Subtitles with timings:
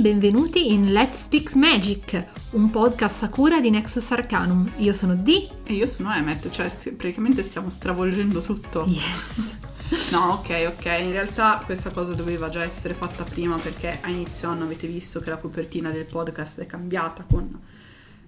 [0.00, 4.72] benvenuti in Let's Speak Magic, un podcast a cura di Nexus Arcanum.
[4.76, 5.46] Io sono Dee.
[5.62, 8.84] E io sono Emmet, cioè praticamente stiamo stravolgendo tutto.
[8.86, 9.58] Yes.
[10.12, 14.48] No, ok, ok, in realtà questa cosa doveva già essere fatta prima perché a inizio
[14.48, 17.60] anno avete visto che la copertina del podcast è cambiata con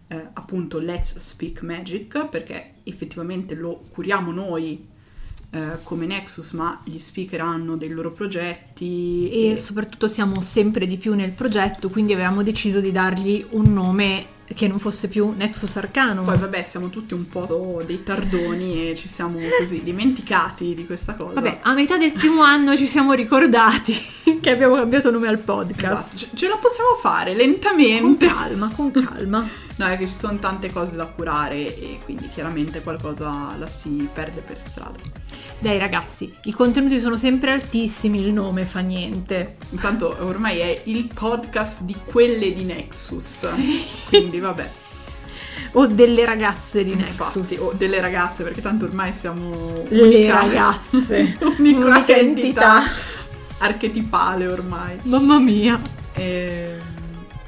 [0.09, 4.89] eh, appunto Let's Speak Magic perché effettivamente lo curiamo noi
[5.55, 9.29] eh, come Nexus, ma gli speaker hanno dei loro progetti.
[9.31, 13.71] E, e soprattutto siamo sempre di più nel progetto, quindi avevamo deciso di dargli un
[13.71, 16.23] nome che non fosse più Nexus Arcano.
[16.23, 21.15] Poi vabbè, siamo tutti un po' dei tardoni e ci siamo così dimenticati di questa
[21.15, 21.35] cosa.
[21.35, 23.95] Vabbè, a metà del primo anno ci siamo ricordati
[24.41, 26.15] che abbiamo cambiato nome al podcast.
[26.15, 26.37] Esatto.
[26.37, 28.27] Ce la possiamo fare lentamente.
[28.27, 29.49] Con calma, con calma.
[29.77, 34.09] no, è che ci sono tante cose da curare e quindi chiaramente qualcosa la si
[34.13, 35.22] perde per strada.
[35.59, 39.57] Dai ragazzi, i contenuti sono sempre altissimi, il nome fa niente.
[39.71, 43.49] Intanto ormai è il podcast di quelle di Nexus.
[43.55, 43.85] Sì.
[44.09, 44.71] Quindi vabbè.
[45.75, 47.59] O delle ragazze di Infatti, Nexus.
[47.61, 49.85] o delle ragazze, perché tanto ormai siamo...
[49.89, 51.37] Le unica- ragazze.
[51.59, 52.83] unica, Unica entità entità.
[53.59, 54.97] archetipale ormai.
[55.05, 55.81] Mamma mia.
[56.15, 56.81] Ehm,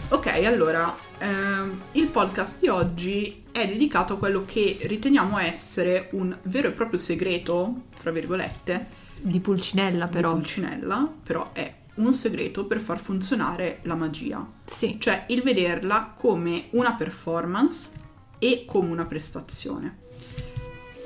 [0.08, 6.36] ok, allora, ehm, il podcast di oggi è dedicato a quello che riteniamo essere un
[6.42, 10.33] vero e proprio segreto, fra virgolette, Di Pulcinella di però.
[10.33, 14.96] Pulcinella, però è un segreto per far funzionare la magia, Sì.
[14.98, 17.92] cioè il vederla come una performance
[18.40, 19.98] e come una prestazione.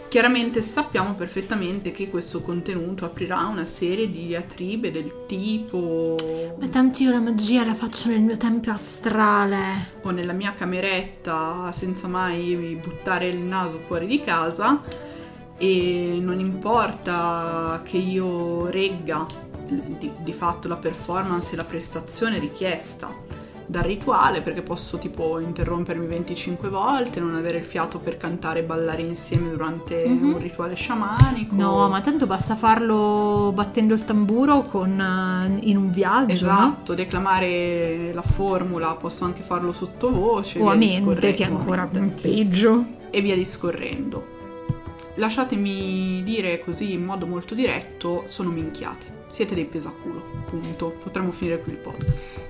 [0.09, 6.15] Chiaramente sappiamo perfettamente che questo contenuto aprirà una serie di diatribe del tipo
[6.59, 9.91] Ma tanto io la magia la faccio nel mio tempio astrale.
[10.01, 14.83] o nella mia cameretta senza mai buttare il naso fuori di casa
[15.59, 19.27] e non importa che io regga
[19.67, 23.28] di, di fatto la performance e la prestazione richiesta
[23.71, 28.63] dal rituale perché posso tipo interrompermi 25 volte, non avere il fiato per cantare e
[28.63, 30.33] ballare insieme durante Mhm.
[30.33, 31.55] un rituale sciamanico.
[31.55, 36.33] No, ma tanto basta farlo battendo il tamburo con, eh, in un viaggio.
[36.33, 40.59] Esatto, declamare la formula, posso anche farlo sottovoce.
[40.59, 40.65] no?
[40.65, 42.27] O a mente, che è ancora O a mente.
[42.29, 42.85] peggio.
[43.11, 44.37] e via discorrendo.
[45.17, 49.17] Lasciatemi dire così in modo molto diretto, sono minchiate.
[49.31, 50.95] Siete dei pesaculo, punto.
[51.03, 52.41] Potremmo finire qui il podcast.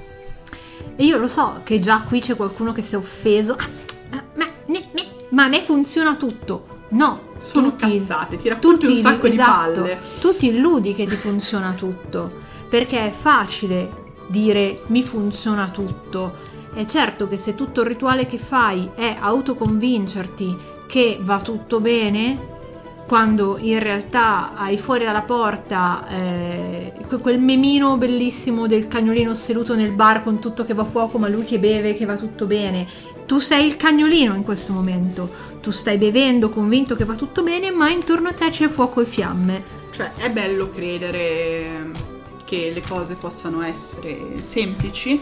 [1.00, 3.52] E io lo so che già qui c'è qualcuno che si è offeso.
[3.54, 6.76] Ah, ah, ma, ne- ne- ma a me funziona tutto.
[6.90, 10.00] No, Sono tu ti- cazzate, ti racconti un ti- sacco esatto, di palle.
[10.20, 12.32] Tu ti illudi che ti funziona tutto.
[12.68, 16.34] Perché è facile dire mi funziona tutto.
[16.74, 20.56] È certo che se tutto il rituale che fai è autoconvincerti
[20.88, 22.57] che va tutto bene,
[23.08, 29.74] quando in realtà hai fuori dalla porta eh, que- quel memino bellissimo del cagnolino seduto
[29.74, 32.44] nel bar con tutto che va a fuoco, ma lui che beve, che va tutto
[32.44, 32.86] bene.
[33.24, 35.46] Tu sei il cagnolino in questo momento.
[35.62, 39.06] Tu stai bevendo, convinto che va tutto bene, ma intorno a te c'è fuoco e
[39.06, 39.76] fiamme.
[39.90, 41.90] Cioè, è bello credere
[42.44, 45.18] che le cose possano essere semplici,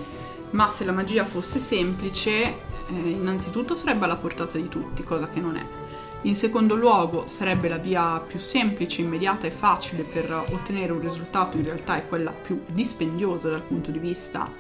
[0.51, 5.39] ma se la magia fosse semplice, eh, innanzitutto sarebbe alla portata di tutti, cosa che
[5.39, 5.86] non è.
[6.23, 11.57] In secondo luogo sarebbe la via più semplice, immediata e facile per ottenere un risultato,
[11.57, 14.51] in realtà è quella più dispendiosa dal punto di vista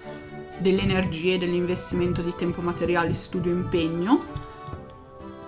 [0.58, 4.18] delle energie, dell'investimento di tempo materiale, studio e impegno,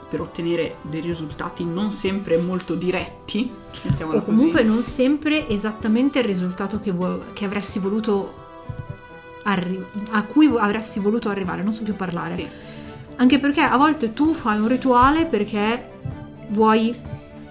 [0.08, 3.50] per ottenere dei risultati non sempre molto diretti,
[3.82, 4.72] mettiamola O comunque così.
[4.72, 8.46] non sempre esattamente il risultato che, vuo- che avresti voluto
[9.44, 12.34] arri- a cui vo- avresti voluto arrivare, non so più parlare.
[12.34, 12.48] Sì.
[13.20, 15.90] Anche perché a volte tu fai un rituale perché
[16.48, 16.96] vuoi,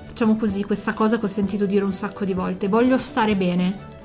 [0.06, 3.96] facciamo così, questa cosa che ho sentito dire un sacco di volte, voglio stare bene.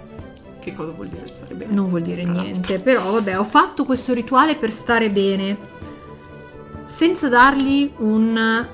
[0.58, 1.72] Che cosa vuol dire stare bene?
[1.72, 5.56] Non vuol dire niente, però vabbè, ho fatto questo rituale per stare bene,
[6.86, 8.66] senza dargli un,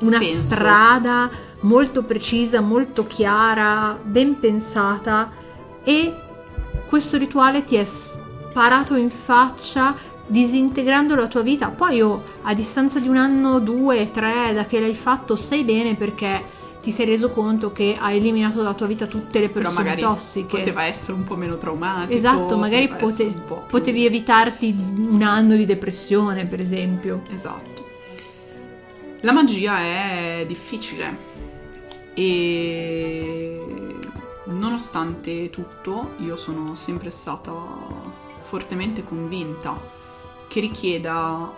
[0.00, 0.44] una Senso.
[0.44, 5.30] strada molto precisa, molto chiara, ben pensata
[5.84, 6.14] e
[6.88, 9.94] questo rituale ti è sparato in faccia
[10.32, 11.68] disintegrando la tua vita.
[11.68, 15.94] Poi oh, a distanza di un anno, due, tre da che l'hai fatto, stai bene
[15.94, 20.00] perché ti sei reso conto che hai eliminato dalla tua vita tutte le persone magari
[20.00, 20.58] tossiche.
[20.58, 22.14] poteva essere un po' meno traumatico.
[22.14, 27.20] Esatto, magari pote- po' potevi evitarti un anno di depressione, per esempio.
[27.32, 27.90] Esatto.
[29.20, 31.30] La magia è difficile
[32.14, 33.60] e
[34.46, 37.52] nonostante tutto, io sono sempre stata
[38.40, 39.91] fortemente convinta
[40.52, 41.50] che richieda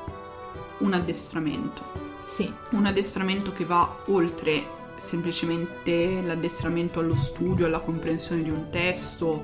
[0.79, 1.83] un addestramento.
[2.25, 4.65] Sì, Un addestramento che va oltre
[4.97, 9.43] semplicemente l'addestramento allo studio, alla comprensione di un testo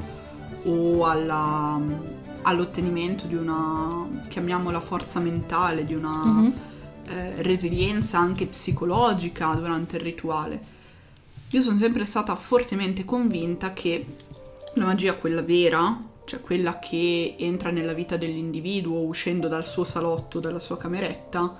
[0.62, 1.80] o alla-
[2.42, 6.52] all'ottenimento di una, chiamiamola forza mentale, di una Mhm.
[7.08, 10.60] eh, resilienza anche psicologica durante il rituale.
[11.50, 14.06] Io sono sempre stata fortemente convinta che
[14.74, 20.40] la magia, quella vera, cioè quella che entra nella vita dell'individuo uscendo dal suo salotto,
[20.40, 21.56] dalla sua cameretta,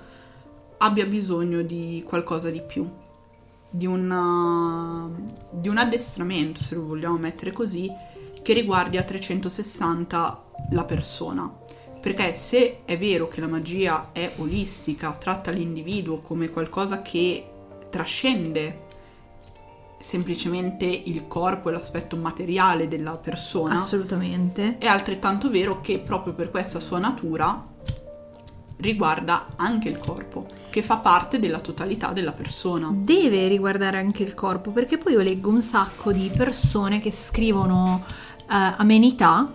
[0.79, 2.89] abbia bisogno di qualcosa di più,
[3.69, 5.09] di, una-
[5.51, 7.91] di un addestramento, se lo vogliamo mettere così,
[8.43, 11.53] che riguardi a 360 la persona.
[12.01, 17.47] Perché se è vero che la magia è olistica, tratta l'individuo come qualcosa che
[17.91, 18.89] trascende
[20.01, 24.79] semplicemente il corpo e l'aspetto materiale della persona, assolutamente.
[24.79, 27.67] è altrettanto vero che proprio per questa sua natura
[28.79, 32.91] riguarda anche il corpo, che fa parte della totalità della persona.
[32.91, 38.03] Deve riguardare anche il corpo, perché poi io leggo un sacco di persone che scrivono
[38.39, 39.53] eh, amenità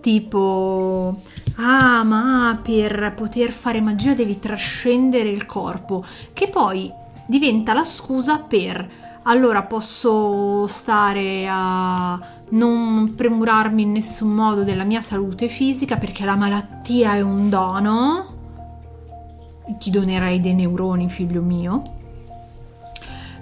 [0.00, 1.16] tipo
[1.56, 6.90] ah ma per poter fare magia devi trascendere il corpo che poi
[7.26, 12.20] diventa la scusa per allora posso stare a
[12.50, 18.26] non premurarmi in nessun modo della mia salute fisica perché la malattia è un dono
[19.78, 22.00] ti donerei dei neuroni figlio mio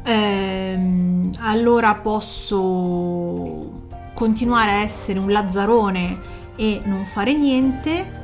[0.03, 6.19] Ehm, allora posso continuare a essere un lazzarone
[6.57, 8.19] e non fare niente.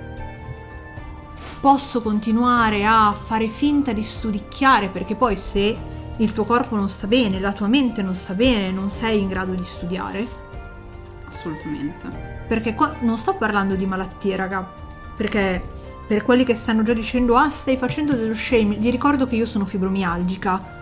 [1.60, 5.76] Posso continuare a fare finta di studicchiare perché poi se
[6.18, 9.28] il tuo corpo non sta bene, la tua mente non sta bene, non sei in
[9.28, 10.26] grado di studiare.
[11.28, 12.44] Assolutamente.
[12.46, 14.66] Perché qua non sto parlando di malattie, raga.
[15.16, 15.62] Perché
[16.06, 19.46] per quelli che stanno già dicendo, ah, stai facendo dello shame, vi ricordo che io
[19.46, 20.78] sono fibromialgica,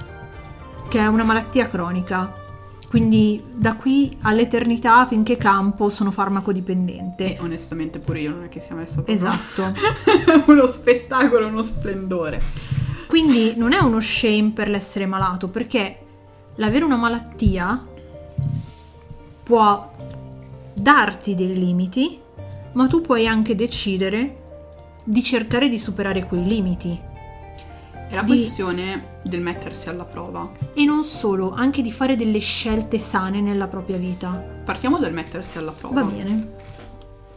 [0.89, 2.43] che è una malattia cronica.
[2.89, 7.37] Quindi da qui all'eternità, finché campo, sono farmacodipendente.
[7.37, 9.75] E onestamente pure io non è che sia messa proprio Esatto.
[10.47, 12.41] uno spettacolo, uno splendore.
[13.07, 15.99] Quindi non è uno shame per l'essere malato, perché
[16.57, 17.87] l'avere una malattia
[19.43, 19.91] può
[20.73, 22.21] darti dei limiti,
[22.73, 24.43] ma tu puoi anche decidere
[25.05, 26.99] di cercare di superare quei limiti.
[28.09, 30.51] È la Di- questione del mettersi alla prova.
[30.75, 34.31] E non solo, anche di fare delle scelte sane nella propria vita.
[34.65, 36.03] Partiamo dal mettersi alla prova.
[36.03, 36.54] Va bene.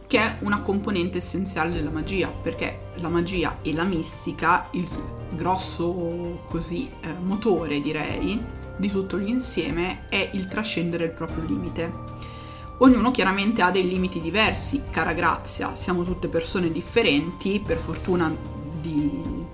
[0.08, 4.88] Che è una componente essenziale della magia, perché la magia e la mistica, il
[5.30, 8.42] grosso così eh, motore direi
[8.78, 11.92] di tutto l'insieme è il trascendere il proprio limite.
[12.78, 18.34] Ognuno chiaramente ha dei limiti diversi, cara Grazia, siamo tutte persone differenti, per fortuna
[18.80, 19.44] di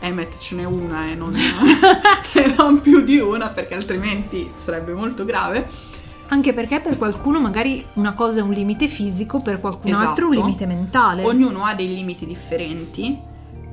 [0.00, 5.24] Emmet ce n'è una e non, e non più di una perché altrimenti sarebbe molto
[5.24, 5.91] grave.
[6.32, 10.32] Anche perché per qualcuno magari una cosa è un limite fisico, per qualcun altro un
[10.32, 10.46] Esatto.
[10.46, 11.24] limite mentale.
[11.24, 13.20] Ognuno ha dei limiti differenti.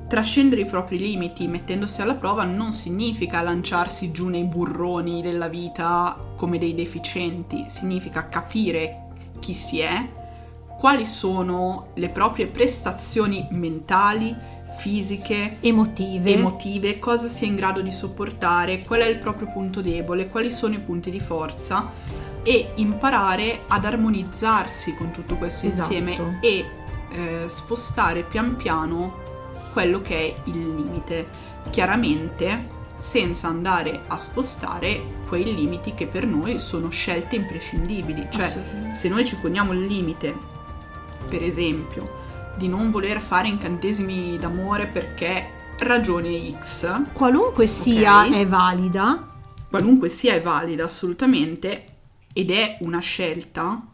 [0.10, 6.18] Trascendere i propri limiti mettendosi alla prova non significa lanciarsi giù nei burroni della vita
[6.36, 9.06] come dei deficienti, significa capire
[9.40, 10.10] chi si è,
[10.80, 14.36] quali sono le proprie prestazioni mentali,
[14.78, 16.34] fisiche, Emotive.
[16.34, 20.52] emotive, cosa si è in grado di sopportare, qual è il proprio punto debole, quali
[20.52, 21.92] sono i punti di forza
[22.50, 25.94] e imparare ad armonizzarsi con tutto questo Esatto.
[25.94, 26.66] insieme e
[27.12, 29.18] eh, spostare pian piano
[29.72, 31.28] quello che è il limite.
[31.70, 38.28] Chiaramente senza andare a spostare quei limiti che per noi sono scelte imprescindibili.
[38.32, 40.36] Cioè, se noi ci poniamo il limite,
[41.30, 42.10] per esempio,
[42.58, 45.52] di non voler fare incantesimi d'amore perché
[45.82, 48.34] ragione X, Qualunque sia Ok.
[48.34, 49.38] è valida,
[49.70, 51.84] qualunque sia è valida assolutamente
[52.34, 53.86] ed è una scelta,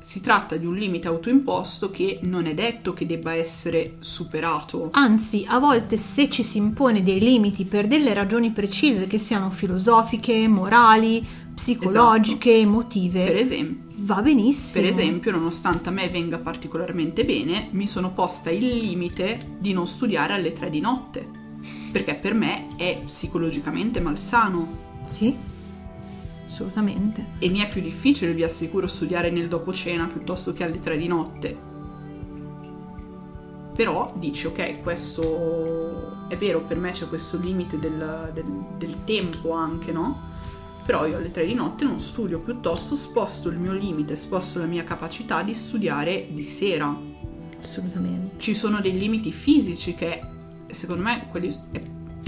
[0.00, 4.88] si tratta di un limite autoimposto che non è detto che debba essere superato.
[4.92, 9.50] anzi a volte se ci si impone dei limiti per delle ragioni precise che siano
[9.50, 14.82] filosofiche, morali, psicologiche, emotive, Per esempio, va benissimo.
[14.84, 19.86] per esempio, nonostante a me venga particolarmente bene, mi sono posta il limite di non
[19.86, 21.26] studiare alle tre di notte,
[21.92, 24.86] perché per me è psicologicamente malsano.
[25.06, 25.34] Sì,
[26.58, 27.26] assolutamente.
[27.38, 30.96] E mi è più difficile, vi assicuro, studiare nel dopo cena piuttosto che alle 3
[30.96, 31.66] di notte.
[33.74, 39.52] Però dici, ok, questo è vero, per me c'è questo limite del, del- del tempo
[39.52, 40.26] anche, no?
[40.84, 44.64] però io alle 3 di notte non studio, piuttosto sposto il mio limite, sposto la
[44.64, 46.96] mia capacità di studiare di sera.
[47.60, 48.40] Assolutamente.
[48.40, 50.20] Ci sono dei limiti fisici che
[50.70, 51.54] secondo me quelli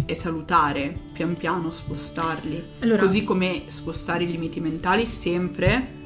[0.07, 5.99] è salutare pian piano spostarli, Allora- così come spostare i limiti mentali sempre,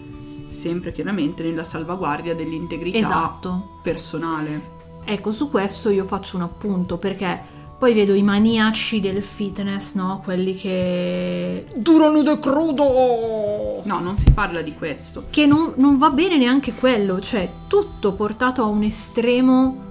[0.49, 3.79] sempre chiaramente nella salvaguardia dell'integrità Esatto.
[3.83, 4.73] personale.
[5.05, 10.21] Ecco, su questo io faccio un appunto perché poi vedo i maniaci del fitness, no?
[10.25, 13.83] Quelli che duro nudo e crudo.
[13.85, 15.25] No, non si parla di questo.
[15.29, 19.83] Che non, non va bene neanche quello, cioè tutto portato a un estremo,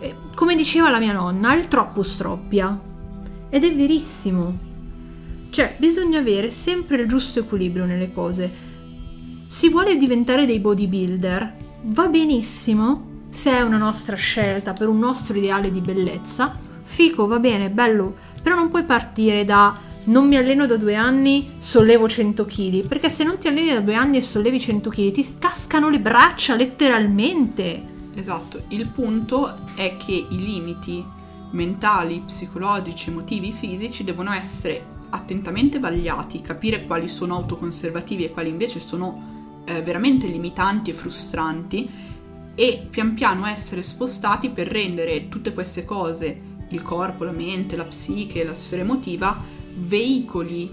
[0.00, 2.78] eh, come diceva la mia nonna, il troppo stroppia.
[3.50, 4.56] Ed è verissimo.
[5.50, 8.68] Cioè, bisogna avere sempre il giusto equilibrio nelle cose.
[9.46, 15.36] Si vuole diventare dei bodybuilder, va benissimo se è una nostra scelta per un nostro
[15.36, 16.56] ideale di bellezza.
[16.82, 21.54] Fico, va bene, bello, però non puoi partire da non mi alleno da due anni,
[21.58, 25.10] sollevo 100 kg, perché se non ti alleni da due anni e sollevi 100 kg
[25.10, 27.82] ti cascano le braccia letteralmente.
[28.14, 31.04] Esatto, il punto è che i limiti
[31.50, 38.80] mentali, psicologici, emotivi, fisici devono essere attentamente vagliati, capire quali sono autoconservativi e quali invece
[38.80, 41.90] sono eh, veramente limitanti e frustranti
[42.54, 47.84] e pian piano essere spostati per rendere tutte queste cose, il corpo, la mente, la
[47.84, 49.42] psiche, la sfera emotiva,
[49.76, 50.70] veicoli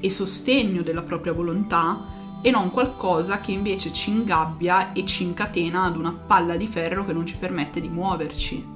[0.00, 2.12] e sostegno della propria volontà
[2.42, 7.04] e non qualcosa che invece ci ingabbia e ci incatena ad una palla di ferro
[7.04, 8.73] che non ci permette di muoverci.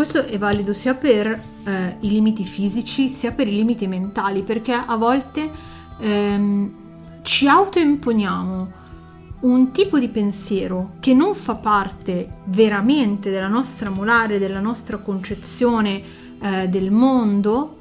[0.00, 4.72] Questo è valido sia per eh, i limiti fisici sia per i limiti mentali, perché
[4.72, 5.50] a volte
[5.98, 6.72] ehm,
[7.20, 8.72] ci autoimponiamo
[9.40, 16.02] un tipo di pensiero che non fa parte veramente della nostra morale, della nostra concezione
[16.40, 17.76] eh, del mondo,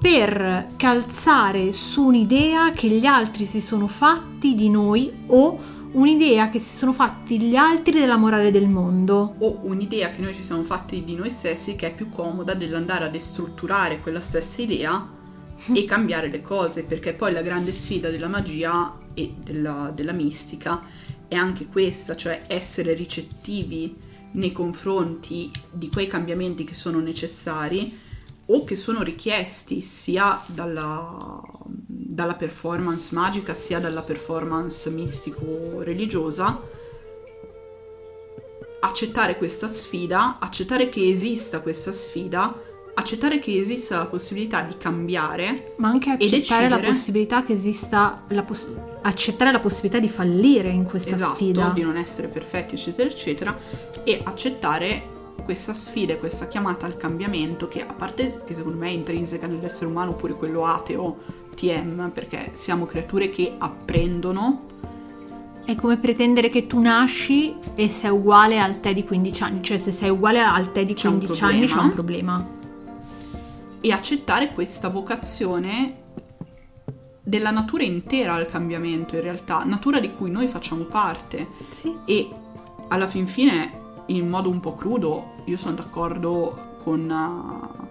[0.00, 5.58] per calzare su un'idea che gli altri si sono fatti di noi o
[5.94, 9.34] un'idea che si sono fatti gli altri della morale del mondo.
[9.38, 13.06] O un'idea che noi ci siamo fatti di noi stessi che è più comoda dell'andare
[13.06, 15.08] a destrutturare quella stessa idea
[15.72, 20.82] e cambiare le cose, perché poi la grande sfida della magia e della, della mistica
[21.28, 23.96] è anche questa, cioè essere ricettivi
[24.32, 28.02] nei confronti di quei cambiamenti che sono necessari
[28.46, 36.60] o che sono richiesti sia dalla, dalla performance magica sia dalla performance mistico-religiosa,
[38.80, 42.54] accettare questa sfida, accettare che esista questa sfida,
[42.94, 48.42] accettare che esista la possibilità di cambiare Ma anche accettare la possibilità che esista, la
[48.42, 48.70] poss-
[49.02, 51.70] accettare la possibilità di fallire in questa esatto, sfida.
[51.74, 53.58] di non essere perfetti, eccetera, eccetera,
[54.04, 58.88] e accettare questa sfida e questa chiamata al cambiamento che a parte che secondo me
[58.88, 61.18] è intrinseca nell'essere umano pure quello ateo
[61.54, 64.62] TM perché siamo creature che apprendono
[65.64, 69.78] È come pretendere che tu nasci e sei uguale al te di 15 anni, cioè
[69.78, 72.46] se sei uguale al te di C'è un 15 anni c'è un problema.
[73.80, 76.02] e accettare questa vocazione
[77.22, 81.94] della natura intera al cambiamento in realtà, natura di cui noi facciamo parte Sì.
[82.04, 82.28] e
[82.88, 87.86] alla fin fine in modo un po' crudo io sono d'accordo con uh,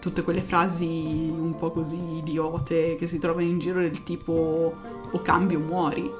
[0.00, 4.74] tutte quelle frasi un po' così idiote che si trovano in giro del tipo
[5.10, 6.10] o cambi o muori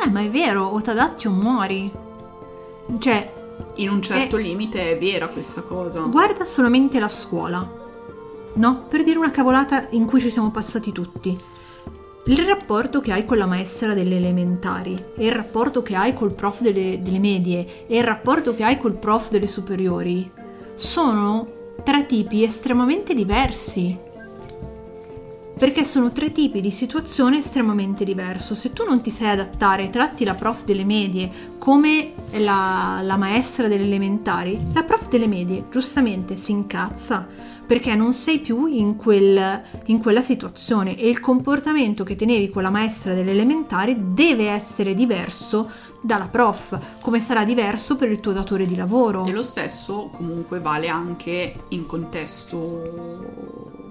[0.00, 1.92] Eh, ma è vero, o t'adatti o muori.
[2.98, 3.32] Cioè,
[3.76, 4.42] in un certo Eh.
[4.42, 7.68] limite è vera questa cosa guarda solamente la scuola.
[8.54, 8.84] No?
[8.88, 11.36] Per dire una cavolata in cui ci siamo passati tutti.
[12.28, 16.34] Il rapporto che hai con la maestra delle elementari e il rapporto che hai col
[16.34, 20.30] prof delle, delle medie e il rapporto che hai col prof delle superiori
[20.74, 23.96] sono tre tipi estremamente diversi.
[25.58, 28.54] Perché sono tre tipi di situazione estremamente diverso.
[28.54, 33.16] Se tu non ti sai adattare e tratti la prof delle medie come la, la
[33.16, 37.26] maestra delle elementari, la prof delle medie giustamente si incazza
[37.68, 42.62] perché non sei più in, quel- in quella situazione e il comportamento che tenevi con
[42.62, 45.70] la maestra delle elementari deve essere diverso
[46.00, 49.26] dalla prof, come sarà diverso per il tuo datore di lavoro.
[49.26, 53.26] E lo stesso comunque vale anche in contesto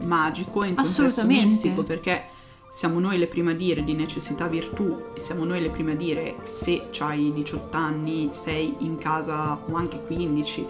[0.02, 2.30] magico, in contesto mistico, perché
[2.72, 5.96] siamo noi le prime a dire di necessità virtù e siamo noi le prime a
[5.96, 10.66] dire se hai 18 anni, sei in casa o anche 15,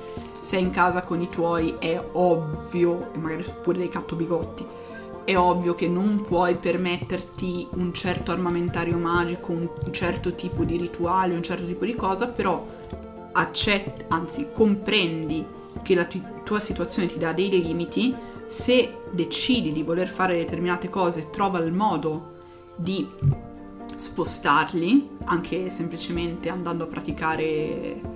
[0.47, 4.65] sei in casa con i tuoi, è ovvio, e magari pure dei cattobigotti,
[5.25, 11.35] è ovvio che non puoi permetterti un certo armamentario magico, un certo tipo di rituale,
[11.35, 12.65] un certo tipo di cosa, però
[13.33, 15.45] accetti, anzi comprendi
[15.81, 18.15] che la tu- tua situazione ti dà dei limiti,
[18.47, 22.35] se decidi di voler fare determinate cose, trova il modo
[22.73, 23.05] di
[23.93, 28.15] spostarli, anche semplicemente andando a praticare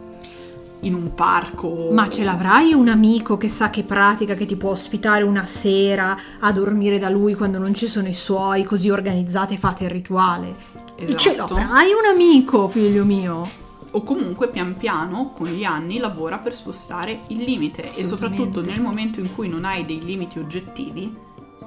[0.82, 1.90] in un parco.
[1.92, 6.18] Ma ce l'avrai un amico che sa che pratica, che ti può ospitare una sera
[6.40, 10.56] a dormire da lui quando non ci sono i suoi, così organizzate fate il rituale.
[10.96, 11.18] Esatto.
[11.18, 13.48] Ce l'avrai un amico, figlio mio.
[13.92, 18.82] o comunque pian piano con gli anni lavora per spostare il limite e soprattutto nel
[18.82, 21.14] momento in cui non hai dei limiti oggettivi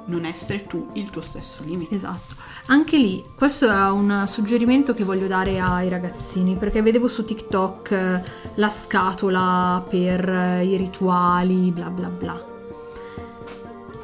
[0.06, 1.94] non essere tu il tuo stesso limite.
[1.94, 2.34] Esatto.
[2.66, 7.90] Anche lì, questo è un suggerimento che voglio dare ai ragazzini, perché vedevo su TikTok
[7.90, 8.22] eh,
[8.56, 12.52] la scatola per eh, i rituali, bla bla bla.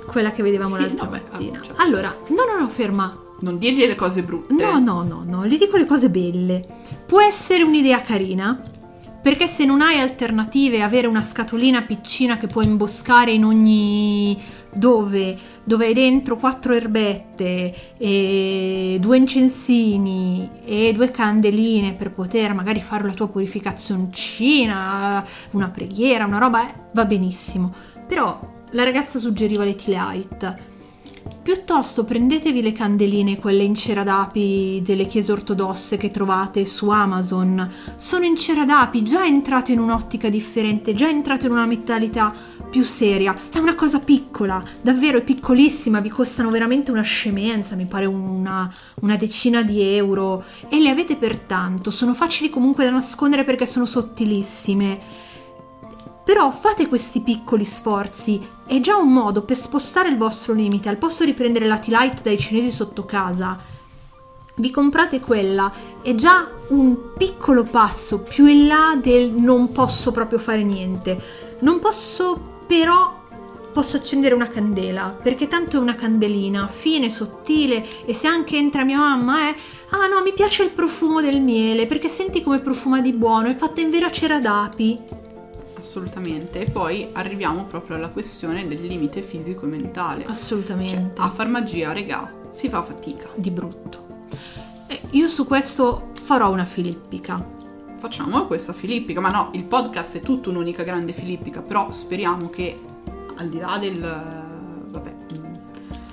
[0.07, 1.59] Quella che vedevamo Sì, l'altra vabbè, mattina.
[1.61, 3.17] ah, cioè- Allora, no, no, no, ferma.
[3.41, 4.53] Non dirgli le cose brutte.
[4.53, 6.67] No, no, no, no, gli dico le cose belle.
[7.07, 8.61] Può essere un'idea carina,
[9.23, 14.39] perché se non hai alternative, avere una scatolina piccina che puoi imboscare in ogni
[14.73, 22.81] dove, dove hai dentro quattro erbette e due incensini e due candeline per poter magari
[22.81, 27.73] fare la tua purificazioncina, una preghiera, una roba, eh, va benissimo.
[28.07, 30.69] Però la ragazza suggeriva le tea light.
[31.43, 37.69] Piuttosto prendetevi le candeline, quelle in cera d'api delle chiese ortodosse che trovate su Amazon.
[37.97, 42.33] Sono in cera d'api, già entrate in un'ottica differente, già entrate in una mentalità
[42.71, 43.35] più seria.
[43.53, 48.73] È una cosa piccola, davvero è piccolissima, vi costano veramente una scemenza, mi pare una,
[49.01, 50.45] una decina di euro.
[50.69, 54.99] E le avete per tanto, sono facili comunque da nascondere perché sono sottilissime.
[56.25, 60.97] Però fate questi piccoli sforzi, è già un modo per spostare il vostro limite, al
[60.97, 63.59] posto di prendere la tea light dai cinesi sotto casa,
[64.61, 65.73] vi comprate quella,
[66.03, 71.19] è già un piccolo passo più in là del non posso proprio fare niente.
[71.61, 73.19] Non posso però
[73.73, 78.85] posso accendere una candela, perché tanto è una candelina, fine, sottile, e se anche entra
[78.85, 79.55] mia mamma è
[79.89, 83.55] ah no, mi piace il profumo del miele, perché senti come profuma di buono, è
[83.57, 85.01] fatta in vera cera d'api.
[85.77, 86.61] Assolutamente.
[86.61, 90.23] E poi arriviamo proprio alla questione del limite fisico e mentale.
[90.23, 91.21] Cioè, Assolutamente.
[91.21, 93.31] a far magia, regà, si fa fatica.
[93.35, 94.27] di brutto.
[94.87, 97.59] Eh, io su questo farò una filippica.
[98.01, 102.81] Facciamo questa filippica, ma no, il podcast è tutto un'unica grande filippica, però speriamo che
[103.37, 104.01] al di là del...
[104.01, 105.13] vabbè,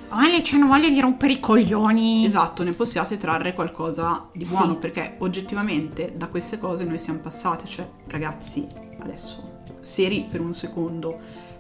[0.10, 2.26] Ale, c'è una voglia di rompere i coglioni.
[2.26, 4.80] esatto, ne possiate trarre qualcosa di buono, Sì.
[4.80, 8.67] perché oggettivamente da queste cose noi siamo passati, cioè ragazzi,
[9.00, 11.17] adesso, seri per un secondo,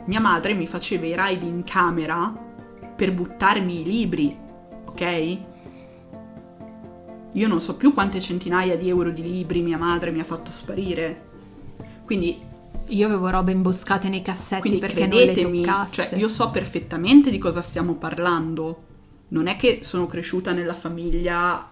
[0.07, 2.35] mia madre mi faceva i raid in camera
[2.97, 4.35] per buttarmi i libri,
[4.87, 5.37] ok?
[7.33, 10.51] Io non so più quante centinaia di euro di libri mia madre mi ha fatto
[10.51, 11.25] sparire.
[12.05, 12.39] Quindi
[12.87, 16.07] Io avevo robe imboscate nei cassetti perché non le toccasse.
[16.09, 18.83] cioè io so perfettamente di cosa stiamo parlando.
[19.29, 21.69] Non è che sono cresciuta nella famiglia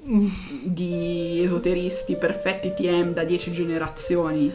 [0.00, 4.50] di esoteristi perfetti TM da dieci generazioni.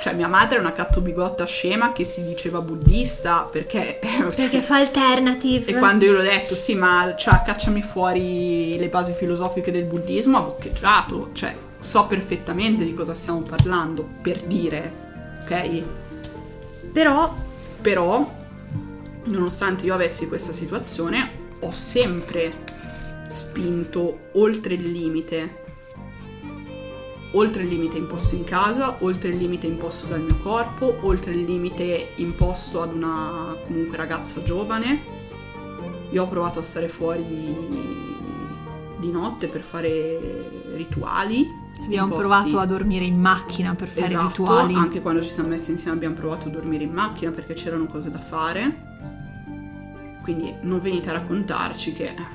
[0.00, 4.00] Cioè mia madre è una cattobigotta scema che si diceva buddista perché...
[4.34, 5.70] Perché fa alternative.
[5.70, 10.38] E quando io l'ho detto, sì, ma cioè, cacciami fuori le basi filosofiche del buddismo,
[10.38, 11.30] ha boccheggiato.
[11.32, 14.92] Cioè, so perfettamente di cosa stiamo parlando, per dire,
[15.42, 15.82] ok?
[16.92, 17.34] Però
[17.80, 18.28] Però,
[19.24, 22.66] nonostante io avessi questa situazione, ho sempre
[23.26, 25.66] spinto oltre il limite.
[27.32, 31.44] Oltre il limite imposto in casa, oltre il limite imposto dal mio corpo, oltre il
[31.44, 35.16] limite imposto ad una comunque ragazza giovane.
[36.10, 37.22] Io ho provato a stare fuori
[38.98, 41.46] di notte per fare rituali.
[41.82, 44.74] abbiamo imposti- provato a dormire in macchina per fare esatto, rituali.
[44.74, 48.10] Anche quando ci siamo messi insieme abbiamo provato a dormire in macchina perché c'erano cose
[48.10, 48.86] da fare.
[50.22, 52.26] Quindi non venite a raccontarci che Eh, no,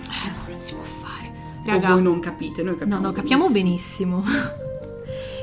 [0.50, 1.32] non si può fare.
[1.66, 3.02] o Raga, voi non capite, noi capiamo.
[3.02, 4.24] No, no, capiamo benissimo.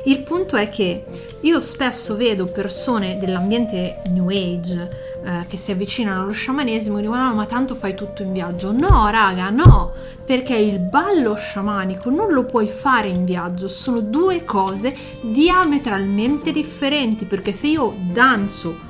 [0.05, 1.05] Il punto è che
[1.41, 4.89] io spesso vedo persone dell'ambiente New Age
[5.23, 8.71] eh, che si avvicinano allo sciamanesimo e dicono "Ah, ma tanto fai tutto in viaggio.
[8.71, 9.91] No, raga, no,
[10.25, 17.25] perché il ballo sciamanico non lo puoi fare in viaggio, sono due cose diametralmente differenti,
[17.25, 18.89] perché se io danzo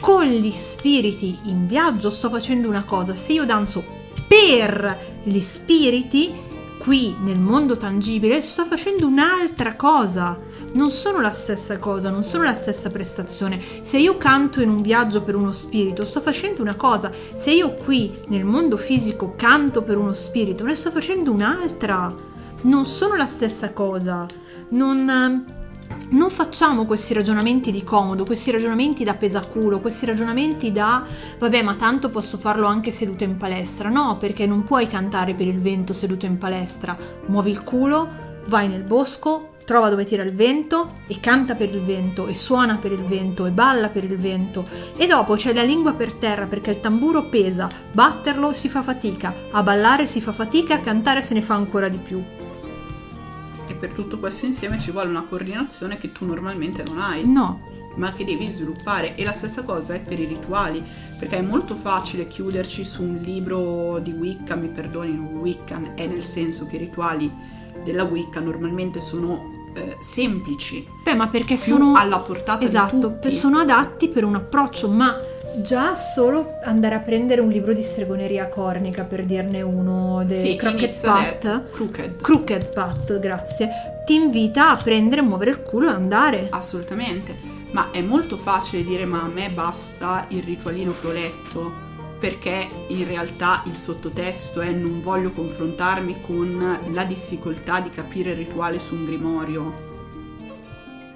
[0.00, 3.84] con gli spiriti in viaggio sto facendo una cosa, se io danzo
[4.26, 6.48] per gli spiriti
[6.80, 10.38] qui nel mondo tangibile sto facendo un'altra cosa.
[10.72, 13.60] Non sono la stessa cosa, non sono la stessa prestazione.
[13.82, 17.10] Se io canto in un viaggio per uno spirito, sto facendo una cosa.
[17.36, 22.12] Se io qui nel mondo fisico canto per uno spirito, ne sto facendo un'altra.
[22.62, 24.24] Non sono la stessa cosa.
[24.70, 25.59] Non
[26.10, 31.04] non facciamo questi ragionamenti di comodo, questi ragionamenti da pesaculo, questi ragionamenti da
[31.38, 33.88] vabbè ma tanto posso farlo anche seduto in palestra.
[33.88, 36.96] No, perché non puoi cantare per il vento seduto in palestra.
[37.26, 38.08] Muovi il culo,
[38.46, 42.78] vai nel bosco, trova dove tira il vento e canta per il vento e suona
[42.78, 46.46] per il vento e balla per il vento e dopo c'è la lingua per terra
[46.46, 51.22] perché il tamburo pesa, batterlo si fa fatica, a ballare si fa fatica, a cantare
[51.22, 52.20] se ne fa ancora di più
[53.74, 57.26] per tutto questo insieme ci vuole una coordinazione che tu normalmente non hai.
[57.26, 57.68] No.
[57.96, 59.16] Ma che devi sviluppare.
[59.16, 60.82] E la stessa cosa è per i rituali,
[61.18, 66.24] perché è molto facile chiuderci su un libro di Wicca, mi perdoni, Wiccan è nel
[66.24, 70.86] senso che i rituali della Wicca normalmente sono eh, semplici.
[71.02, 73.30] Beh, ma perché sono alla portata esatto, di tutti.
[73.30, 75.16] sono adatti per un approccio, ma
[75.56, 80.56] Già solo andare a prendere un libro di stregoneria cornica, per dirne uno, dei sì,
[80.56, 82.20] Crooked Pat, crooked.
[82.20, 83.68] crooked Pat, grazie,
[84.04, 86.46] ti invita a prendere, muovere il culo e andare.
[86.50, 87.34] Assolutamente,
[87.72, 91.72] ma è molto facile dire ma a me basta il ritualino che ho letto,
[92.18, 98.36] perché in realtà il sottotesto è non voglio confrontarmi con la difficoltà di capire il
[98.36, 99.88] rituale su un grimorio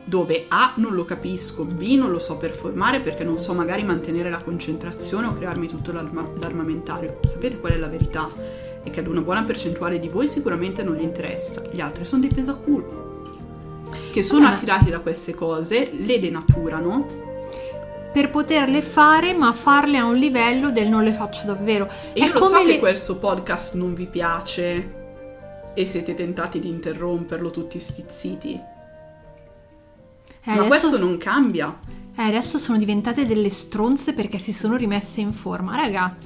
[0.04, 4.28] dove A non lo capisco, B non lo so performare perché non so magari mantenere
[4.30, 7.18] la concentrazione o crearmi tutto l'arma- l'armamentario.
[7.24, 8.28] Sapete qual è la verità?
[8.82, 12.20] È che ad una buona percentuale di voi sicuramente non gli interessa, gli altri sono
[12.20, 13.02] dei pesaculo
[14.12, 14.54] che sono Vabbè.
[14.56, 17.22] attirati da queste cose, le denaturano
[18.12, 21.88] per poterle fare, ma farle a un livello del non le faccio davvero.
[22.12, 24.92] E È io lo come so le- che questo podcast non vi piace
[25.74, 28.60] e siete tentati di interromperlo tutti stizziti.
[30.44, 30.68] Eh, Ma adesso...
[30.68, 31.76] questo non cambia.
[32.16, 35.74] eh, adesso sono diventate delle stronze perché si sono rimesse in forma.
[35.76, 36.16] Raga.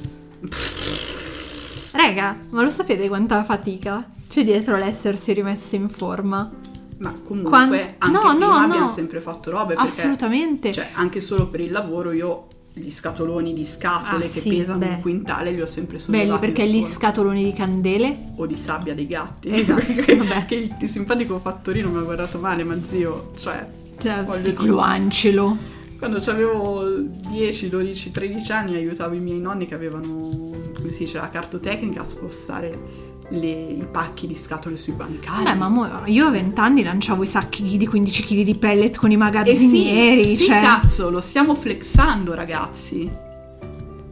[1.92, 6.50] Raga, ma lo sapete quanta fatica c'è dietro l'essersi rimesse in forma?
[6.98, 8.90] Ma comunque Quan- anche no, prima no, abbiamo no.
[8.90, 10.72] sempre fatto robe perché Assolutamente.
[10.72, 14.78] cioè, anche solo per il lavoro io gli scatoloni di scatole Ah, che sì, pesano
[14.78, 14.86] beh.
[14.86, 18.32] un quintale li ho sempre sollevati Belli perché gli scatoloni di candele.
[18.36, 20.44] o di sabbia dei gatti Esatto, Perché- vabbè.
[20.46, 23.66] che il, il simpatico fattorino mi ha guardato male ma zio cioè
[23.98, 24.86] Cioè, Voglio piccolo dire.
[24.86, 25.56] Angelo.
[25.98, 30.30] quando avevo 10, 12, 13 anni aiutavo i miei nonni che avevano
[30.76, 35.54] come si dice la cartotecnica a spostare le- i pacchi di scatole sui bancali Beh,
[35.54, 39.10] ma mo- io a 20 anni lanciavo i sacchi di 15 kg di pellet con
[39.10, 40.36] i sì, magazzinieri.
[40.36, 40.60] sì, cioè...
[40.60, 43.10] cazzo, lo stiamo flexando, ragazzi.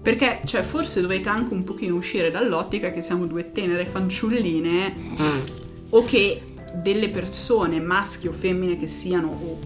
[0.02, 4.94] Perché, cioè, forse dovete anche un pochino uscire dall'ottica che siamo due tenere fanciulline
[5.90, 6.42] o che
[6.74, 9.58] delle persone, maschi o femmine che siano, o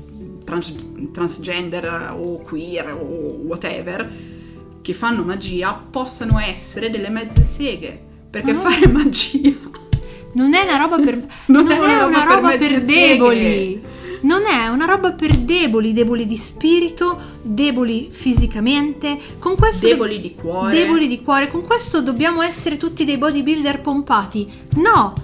[0.50, 4.10] trans- transgender o queer o whatever,
[4.82, 8.08] che fanno magia, possano essere delle mezze seghe.
[8.30, 8.60] Perché no.
[8.60, 9.52] fare magia
[10.34, 11.14] Non è una roba per,
[11.46, 13.82] Non non è è una una roba roba per per, deboli.
[14.22, 19.18] Non è una roba per deboli, deboli di spirito, deboli fisicamente.
[19.38, 20.76] Con questo deboli di cuore.
[20.76, 21.50] deboli di cuore.
[21.50, 24.46] Con questo dobbiamo essere tutti dei bodybuilder pompati.
[24.74, 25.14] No!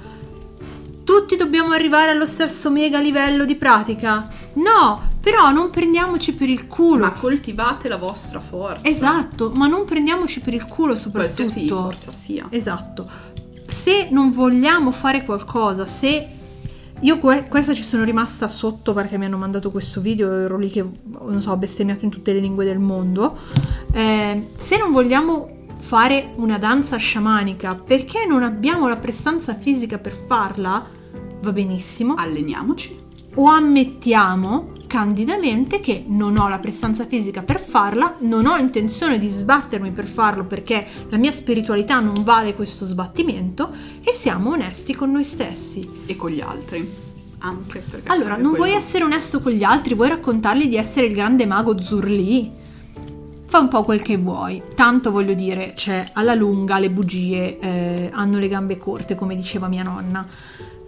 [1.06, 4.26] Tutti dobbiamo arrivare allo stesso mega livello di pratica.
[4.54, 5.00] No!
[5.20, 7.04] Però non prendiamoci per il culo.
[7.04, 8.84] Ma coltivate la vostra forza.
[8.84, 11.42] Esatto, ma non prendiamoci per il culo soprattutto.
[11.44, 12.46] Qualsiasi forza sia.
[12.50, 13.08] Esatto.
[13.68, 16.26] Se non vogliamo fare qualcosa, se
[16.98, 20.70] io que- questa ci sono rimasta sotto perché mi hanno mandato questo video, ero lì
[20.70, 20.84] che
[21.20, 23.38] non so, ho bestemmiato in tutte le lingue del mondo.
[23.92, 30.12] Eh, se non vogliamo fare una danza sciamanica perché non abbiamo la prestanza fisica per
[30.12, 30.94] farla,
[31.40, 32.98] va benissimo Alleniamoci.
[33.34, 39.28] o ammettiamo candidamente che non ho la prestanza fisica per farla, non ho intenzione di
[39.28, 43.70] sbattermi per farlo perché la mia spiritualità non vale questo sbattimento
[44.02, 45.88] e siamo onesti con noi stessi.
[46.06, 46.88] E con gli altri.
[47.38, 48.08] Anche perché.
[48.08, 51.46] Allora, non vuoi quello- essere onesto con gli altri, vuoi raccontargli di essere il grande
[51.46, 52.50] mago Zurli?
[53.44, 54.62] Fa un po' quel che vuoi.
[54.74, 59.68] Tanto voglio dire, cioè, alla lunga le bugie eh, hanno le gambe corte, come diceva
[59.68, 60.26] mia nonna.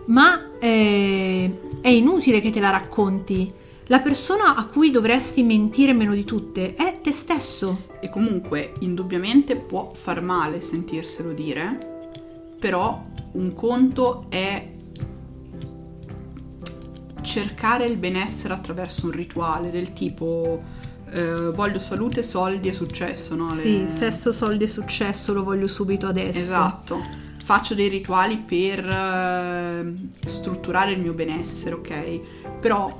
[0.09, 3.53] Ma eh, è inutile che te la racconti.
[3.91, 7.87] La persona a cui dovresti mentire meno di tutte è te stesso.
[8.01, 11.97] E comunque, indubbiamente può far male sentirselo dire.
[12.59, 14.67] Però un conto è
[17.23, 20.63] cercare il benessere attraverso un rituale del tipo
[21.11, 23.55] eh, voglio salute, soldi e successo, no?
[23.55, 26.39] Le- Sì, sesso, soldi e successo lo voglio subito adesso.
[26.39, 27.27] Esatto.
[27.49, 29.95] Faccio dei rituali per eh,
[30.27, 32.21] strutturare il mio benessere, ok?
[32.61, 32.95] Però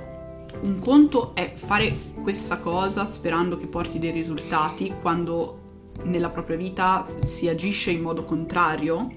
[0.63, 7.07] un conto è fare questa cosa sperando che porti dei risultati quando nella propria vita
[7.27, 9.13] si agisce in modo contrario.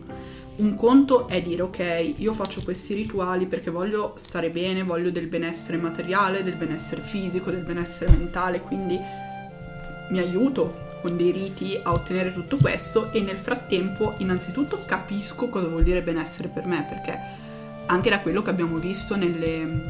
[0.57, 5.27] un conto è dire ok, io faccio questi rituali perché voglio stare bene, voglio del
[5.27, 8.99] benessere materiale, del benessere fisico, del benessere mentale, quindi
[10.11, 15.67] mi aiuto con dei riti a ottenere tutto questo e nel frattempo innanzitutto capisco cosa
[15.67, 17.19] vuol dire benessere per me perché
[17.87, 19.83] anche da quello che abbiamo visto nelle,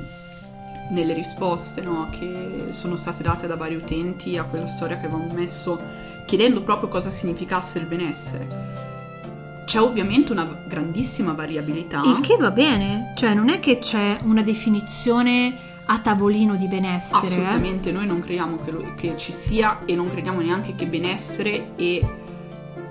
[0.90, 5.34] nelle risposte no, che sono state date da vari utenti a quella storia che avevamo
[5.34, 5.80] messo
[6.26, 8.90] chiedendo proprio cosa significasse il benessere
[9.66, 12.02] c'è ovviamente una grandissima variabilità.
[12.04, 17.28] Il che va bene, cioè non è che c'è una definizione a tavolino di benessere.
[17.28, 17.28] eh.
[17.28, 21.76] Assolutamente, noi non crediamo che, lo, che, ci sia e non crediamo neanche che benessere
[21.76, 22.08] e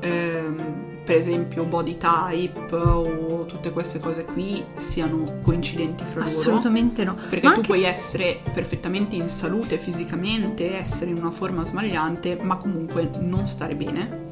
[0.01, 6.31] ehm, per esempio body type o tutte queste cose qui siano coincidenti fra loro.
[6.31, 7.15] Assolutamente no.
[7.15, 7.69] Perché ma tu anche...
[7.69, 13.75] puoi essere perfettamente in salute fisicamente, essere in una forma smagliante, ma comunque non stare
[13.75, 14.29] bene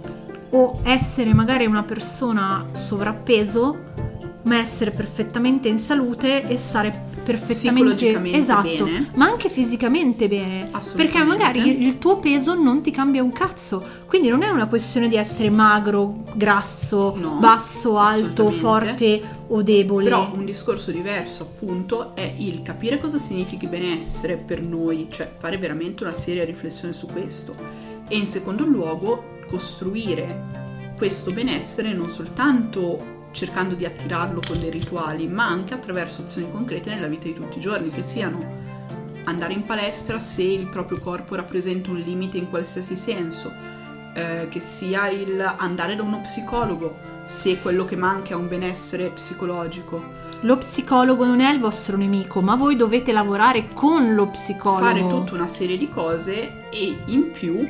[0.50, 3.86] o essere magari una persona sovrappeso
[4.44, 9.10] ma essere perfettamente in salute e stare perfettamente esatto, bene.
[9.14, 13.84] ma anche fisicamente bene, perché magari il tuo peso non ti cambia un cazzo.
[14.06, 20.04] Quindi non è una questione di essere magro, grasso, no, basso, alto, forte o debole.
[20.04, 25.58] Però un discorso diverso, appunto, è il capire cosa significhi benessere per noi, cioè fare
[25.58, 27.54] veramente una seria riflessione su questo.
[28.08, 35.28] E in secondo luogo costruire questo benessere non soltanto cercando di attirarlo con dei rituali,
[35.28, 38.56] ma anche attraverso azioni concrete nella vita di tutti i giorni, che siano
[39.24, 43.52] andare in palestra se il proprio corpo rappresenta un limite in qualsiasi senso,
[44.12, 49.10] eh, che sia il andare da uno psicologo se quello che manca è un benessere
[49.10, 50.16] psicologico.
[50.40, 54.84] Lo psicologo non è il vostro nemico, ma voi dovete lavorare con lo psicologo.
[54.84, 57.68] Fare tutta una serie di cose e in più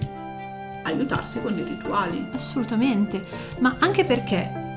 [0.84, 2.26] aiutarsi con dei rituali.
[2.32, 3.22] Assolutamente,
[3.58, 4.67] ma anche perché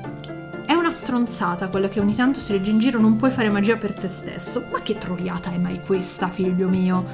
[0.92, 4.08] stronzata quella che ogni tanto si legge in giro non puoi fare magia per te
[4.08, 4.64] stesso.
[4.70, 7.04] Ma che troiata è mai questa, figlio mio?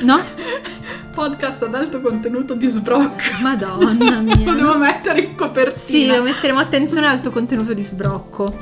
[0.00, 0.20] No?
[1.12, 3.22] Podcast ad alto contenuto di sbrocco.
[3.42, 4.52] Madonna mia.
[4.52, 5.78] Lo devo mettere in copertina.
[5.78, 8.54] Sì, lo metteremo attenzione al alto contenuto di sbrocco.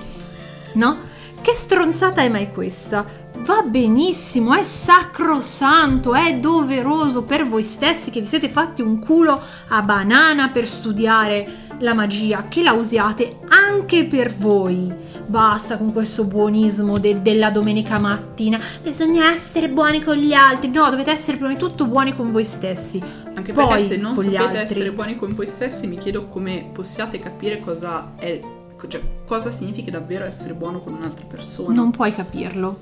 [0.75, 0.99] No?
[1.43, 3.05] Che stronzata è mai questa?
[3.39, 9.41] Va benissimo, è sacrosanto, è doveroso per voi stessi che vi siete fatti un culo
[9.69, 14.93] a banana per studiare la magia, che la usiate anche per voi.
[15.27, 18.59] Basta con questo buonismo de- della domenica mattina.
[18.83, 20.71] Bisogna essere buoni con gli altri.
[20.71, 23.03] No, dovete essere prima di tutto buoni con voi stessi.
[23.35, 27.19] Anche Poi, perché se non sapete essere buoni con voi stessi, mi chiedo come possiate
[27.19, 28.41] capire cosa è
[28.89, 31.75] cioè, cosa significa davvero essere buono con un'altra persona.
[31.75, 32.81] Non puoi capirlo.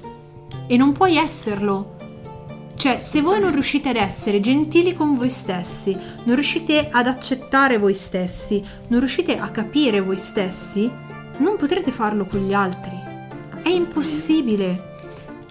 [0.66, 1.96] E non puoi esserlo.
[2.84, 7.78] Cioè, se voi non riuscite ad essere gentili con voi stessi, non riuscite ad accettare
[7.78, 10.92] voi stessi, non riuscite a capire voi stessi,
[11.38, 12.94] non potrete farlo con gli altri.
[13.62, 14.96] È impossibile.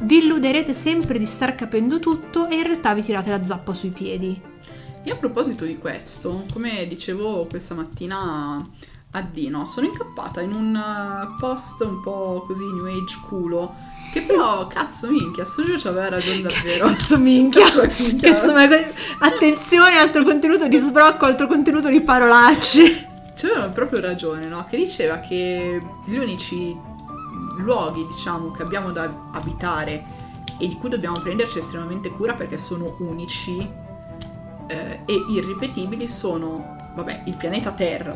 [0.04, 3.90] Vi illuderete sempre di star capendo tutto e in realtà vi tirate la zappa sui
[3.90, 4.40] piedi.
[5.04, 8.64] E a proposito di questo, come dicevo questa mattina
[9.10, 13.74] a Dino, sono incappata in un eh, post un po' così new age culo.
[14.14, 16.86] Che però, cazzo minchia, Sujo ci aveva ragione davvero.
[16.86, 17.66] Cazzo minchia.
[17.66, 18.68] cazzo, ma...
[19.18, 23.10] Attenzione, altro contenuto di sbrocco, altro contenuto di parolacce.
[23.36, 24.66] C'aveva proprio ragione, no?
[24.70, 26.78] Che diceva che gli unici
[27.58, 30.06] luoghi, diciamo, che abbiamo da abitare
[30.60, 33.68] e di cui dobbiamo prenderci estremamente cura perché sono unici
[34.68, 38.14] eh, e irripetibili sono vabbè, il pianeta Terra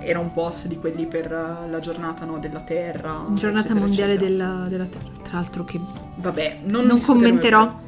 [0.00, 3.24] era un post di quelli per la giornata no, della Terra.
[3.30, 4.30] Giornata eccetera, mondiale eccetera.
[4.30, 5.80] Della, della, Terra, tra l'altro che...
[6.16, 7.80] Vabbè, non, non commenterò.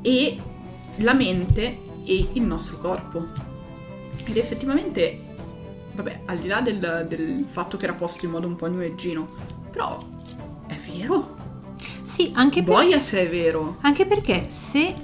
[0.00, 0.40] E
[0.96, 3.26] la mente e il nostro corpo.
[4.24, 5.20] Ed effettivamente,
[5.92, 9.28] vabbè, al di là del, del fatto che era posto in modo un po' newegino,
[9.70, 9.98] però
[10.66, 11.40] è vero.
[12.02, 12.82] Sì, anche perché...
[12.82, 13.76] Boia se è vero.
[13.82, 14.94] Anche perché se...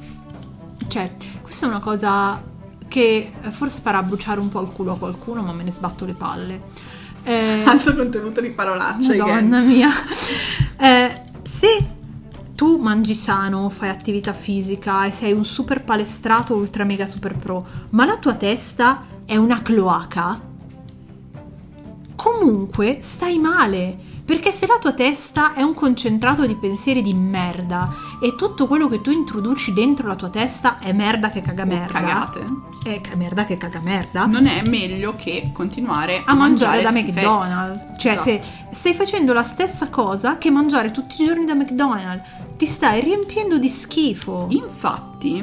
[0.88, 1.10] Cioè,
[1.42, 2.47] questa è una cosa
[2.88, 6.14] che forse farà bruciare un po' il culo a qualcuno, ma me ne sbatto le
[6.14, 6.62] palle.
[7.22, 9.16] Eh, Alto contenuto di parolacce.
[9.16, 9.90] Madonna mia.
[10.76, 11.96] Eh, se
[12.54, 17.64] tu mangi sano, fai attività fisica e sei un super palestrato ultra mega super pro,
[17.90, 20.40] ma la tua testa è una cloaca,
[22.16, 23.96] comunque stai male
[24.28, 27.88] perché se la tua testa è un concentrato di pensieri di merda
[28.20, 31.98] e tutto quello che tu introduci dentro la tua testa è merda che caga merda.
[31.98, 32.44] Cagate.
[32.84, 34.26] È merda che caga merda.
[34.26, 37.98] Non è meglio che continuare a, a mangiare, mangiare da McDonald's.
[37.98, 38.28] Cioè, esatto.
[38.28, 38.40] se
[38.72, 43.56] stai facendo la stessa cosa che mangiare tutti i giorni da McDonald's, ti stai riempiendo
[43.56, 44.48] di schifo.
[44.50, 45.42] Infatti,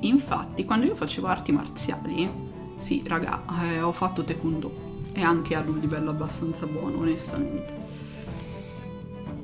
[0.00, 2.30] infatti, quando io facevo arti marziali,
[2.78, 4.84] sì, raga, eh, ho fatto taekwondo
[5.16, 7.85] è anche ad un livello abbastanza buono, onestamente.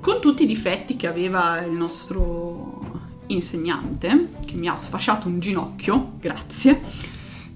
[0.03, 2.81] Con tutti i difetti che aveva il nostro
[3.29, 6.81] insegnante, che mi ha sfasciato un ginocchio, grazie,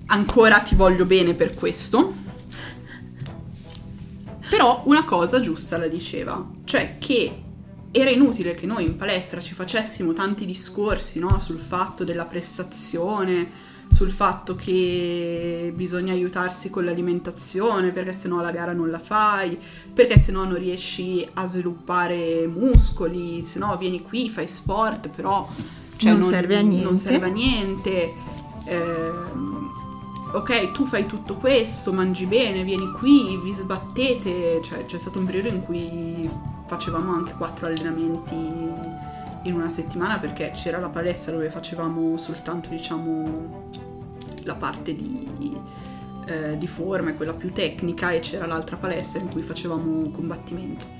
[0.07, 2.15] ancora ti voglio bene per questo,
[4.49, 7.43] però una cosa giusta la diceva, cioè che
[7.91, 11.41] era inutile che noi in palestra ci facessimo tanti discorsi no?
[11.41, 13.51] sul fatto della prestazione,
[13.89, 19.59] sul fatto che bisogna aiutarsi con l'alimentazione perché sennò la gara non la fai,
[19.93, 25.49] perché sennò non riesci a sviluppare muscoli, sennò vieni qui, fai sport, però
[25.97, 26.85] cioè, non, non, serve a niente.
[26.85, 28.13] Non serve a niente.
[28.65, 29.11] Eh,
[30.33, 35.25] ok, tu fai tutto questo, mangi bene, vieni qui, vi sbattete, cioè c'è stato un
[35.25, 36.29] periodo in cui
[36.67, 39.15] facevamo anche quattro allenamenti
[39.49, 43.71] in una settimana perché c'era la palestra dove facevamo soltanto diciamo
[44.45, 45.57] la parte di,
[46.27, 50.95] eh, di forma e quella più tecnica e c'era l'altra palestra in cui facevamo combattimento.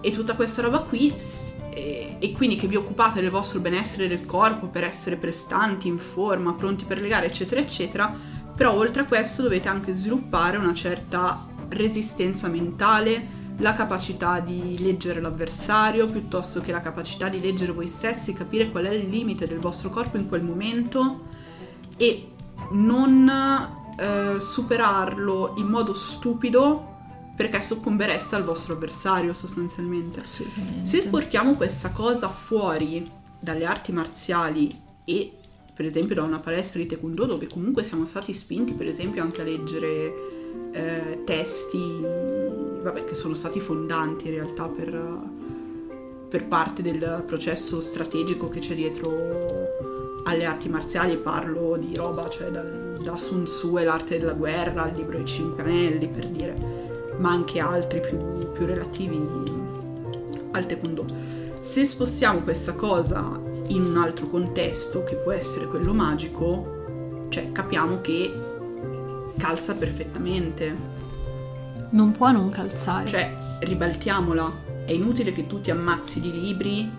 [0.00, 1.12] E tutta questa roba qui
[1.70, 5.98] e, e, quindi che vi occupate del vostro benessere del corpo per essere prestanti, in
[5.98, 8.14] forma, pronti per le gare, eccetera, eccetera,
[8.54, 15.20] però oltre a questo dovete anche sviluppare una certa resistenza mentale, la capacità di leggere
[15.20, 19.58] l'avversario piuttosto che la capacità di leggere voi stessi, capire qual è il limite del
[19.58, 21.26] vostro corpo in quel momento
[21.96, 22.32] e
[22.70, 23.28] non
[23.98, 26.96] eh, superarlo in modo stupido
[27.34, 30.20] perché soccombereste al vostro avversario sostanzialmente.
[30.20, 30.86] Assolutamente.
[30.86, 33.08] Se portiamo questa cosa fuori
[33.40, 34.68] dalle arti marziali
[35.04, 35.32] e
[35.72, 39.40] per esempio da una palestra di taekwondo dove comunque siamo stati spinti per esempio anche
[39.40, 40.37] a leggere
[40.72, 42.00] eh, testi
[42.82, 45.20] vabbè, che sono stati fondanti in realtà per,
[46.28, 49.36] per parte del processo strategico che c'è dietro
[50.24, 54.88] alle arti marziali parlo di roba cioè da, da Sun Tzu e l'arte della guerra
[54.88, 56.78] il libro dei cinque anelli per dire
[57.18, 59.20] ma anche altri più, più relativi
[60.52, 61.04] al taekwondo.
[61.60, 68.00] Se spostiamo questa cosa in un altro contesto, che può essere quello magico, cioè capiamo
[68.00, 68.32] che
[69.38, 70.76] calza perfettamente.
[71.90, 73.06] Non può non calzare.
[73.06, 74.66] Cioè, ribaltiamola.
[74.84, 76.90] È inutile che tu ti ammazzi di libri,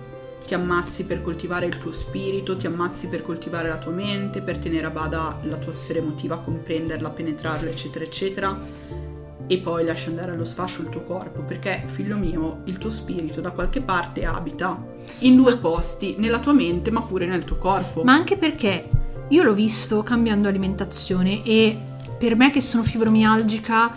[0.45, 4.57] ti ammazzi per coltivare il tuo spirito, ti ammazzi per coltivare la tua mente, per
[4.57, 9.07] tenere a bada la tua sfera emotiva, comprenderla, penetrarla, eccetera, eccetera
[9.51, 13.41] e poi lasci andare allo sfascio il tuo corpo, perché figlio mio, il tuo spirito
[13.41, 14.79] da qualche parte abita
[15.19, 18.03] in due posti, nella tua mente ma pure nel tuo corpo.
[18.03, 18.87] Ma anche perché
[19.27, 21.75] io l'ho visto cambiando alimentazione e
[22.19, 23.95] per me che sono fibromialgica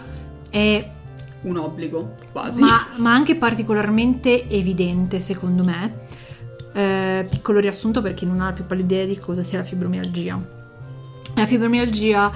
[0.49, 0.91] è
[1.43, 2.61] un obbligo quasi.
[2.61, 6.07] Ma, ma anche particolarmente evidente secondo me.
[6.73, 9.65] Eh, piccolo riassunto per chi non ha la più pallida idea di cosa sia la
[9.65, 10.41] fibromialgia.
[11.35, 12.31] La fibromialgia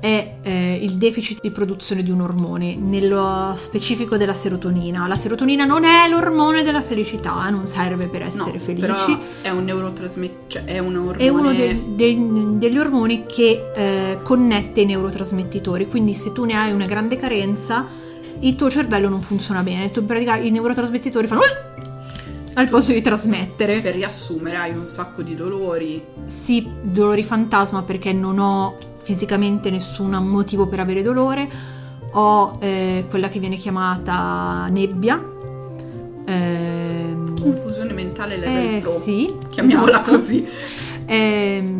[0.00, 5.06] è eh, il deficit di produzione di un ormone, nello specifico della serotonina.
[5.06, 9.18] La serotonina non è l'ormone della felicità, non serve per essere no, felici.
[9.42, 11.18] è un neurotrasmettitore, cioè è un ormone...
[11.18, 12.18] È uno de- de-
[12.54, 17.86] degli ormoni che eh, connette i neurotrasmettitori, quindi se tu ne hai una grande carenza,
[18.40, 21.42] il tuo cervello non funziona bene, tu, in pratica i neurotrasmettitori fanno
[22.54, 23.80] al posto di trasmettere.
[23.80, 26.02] Per riassumere, hai un sacco di dolori.
[26.26, 31.48] Sì, dolori fantasma perché non ho fisicamente nessun motivo per avere dolore,
[32.12, 35.22] ho eh, quella che viene chiamata nebbia.
[36.26, 40.10] Eh, Confusione mentale level eh, pro, sì, chiamiamola esatto.
[40.10, 40.46] così.
[41.06, 41.74] Eh,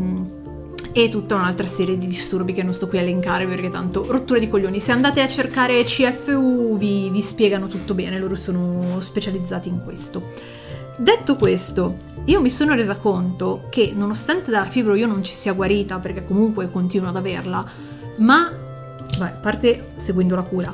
[0.92, 4.40] e tutta un'altra serie di disturbi che non sto qui a elencare perché tanto rottura
[4.40, 4.80] di coglioni.
[4.80, 10.58] Se andate a cercare CFU vi, vi spiegano tutto bene, loro sono specializzati in questo.
[11.00, 15.54] Detto questo, io mi sono resa conto che nonostante dalla fibro io non ci sia
[15.54, 17.64] guarita, perché comunque continuo ad averla,
[18.18, 18.52] ma,
[19.18, 20.70] a parte seguendo la cura,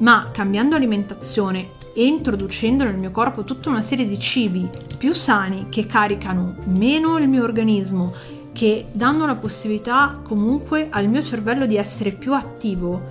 [0.00, 5.68] ma cambiando alimentazione e introducendo nel mio corpo tutta una serie di cibi più sani
[5.70, 8.12] che caricano meno il mio organismo,
[8.52, 13.02] che danno la possibilità comunque al mio cervello di essere più attivo,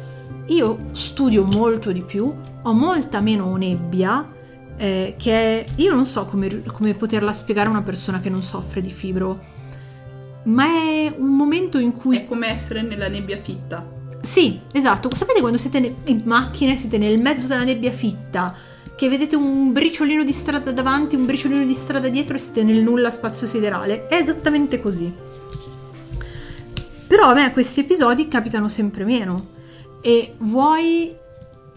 [0.50, 4.38] io studio molto di più, ho molta meno nebbia
[4.80, 8.80] eh, che io non so come, come poterla spiegare a una persona che non soffre
[8.80, 9.38] di fibro,
[10.44, 12.16] ma è un momento in cui...
[12.16, 13.86] È come essere nella nebbia fitta.
[14.22, 15.14] Sì, esatto.
[15.14, 18.56] Sapete quando siete in macchina, siete nel mezzo della nebbia fitta,
[18.96, 22.82] che vedete un briciolino di strada davanti, un briciolino di strada dietro e siete nel
[22.82, 24.08] nulla spazio siderale?
[24.08, 25.12] È esattamente così.
[27.06, 29.58] Però a me questi episodi capitano sempre meno.
[30.02, 31.14] E vuoi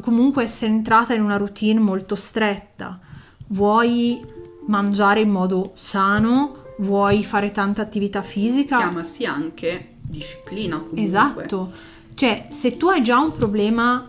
[0.03, 3.01] comunque essere entrata in una routine molto stretta,
[3.49, 4.23] vuoi
[4.67, 8.77] mangiare in modo sano, vuoi fare tanta attività fisica.
[8.77, 11.03] Chiamasi anche disciplina comunque.
[11.03, 11.73] Esatto.
[12.15, 14.07] Cioè, se tu hai già un problema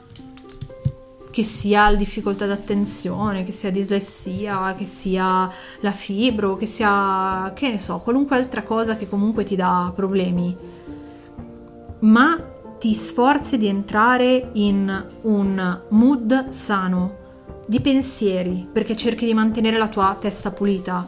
[1.31, 7.71] che sia la difficoltà d'attenzione, che sia dislessia, che sia la fibro, che sia, che
[7.71, 10.55] ne so, qualunque altra cosa che comunque ti dà problemi,
[12.01, 12.52] ma
[12.83, 17.15] ti sforzi di entrare in un mood sano,
[17.65, 21.07] di pensieri, perché cerchi di mantenere la tua testa pulita,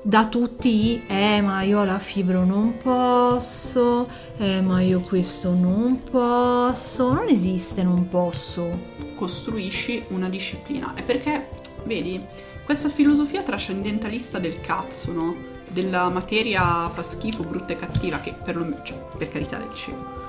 [0.00, 4.06] da tutti i eh ma io la fibro non posso,
[4.36, 8.78] eh ma io questo non posso, non esiste non posso.
[9.16, 10.94] Costruisci una disciplina.
[10.94, 11.48] È perché,
[11.82, 12.24] vedi,
[12.64, 15.36] questa filosofia trascendentalista del cazzo, no?
[15.68, 20.25] Della materia fa schifo, brutta e cattiva, che per, lo, cioè, per carità del cielo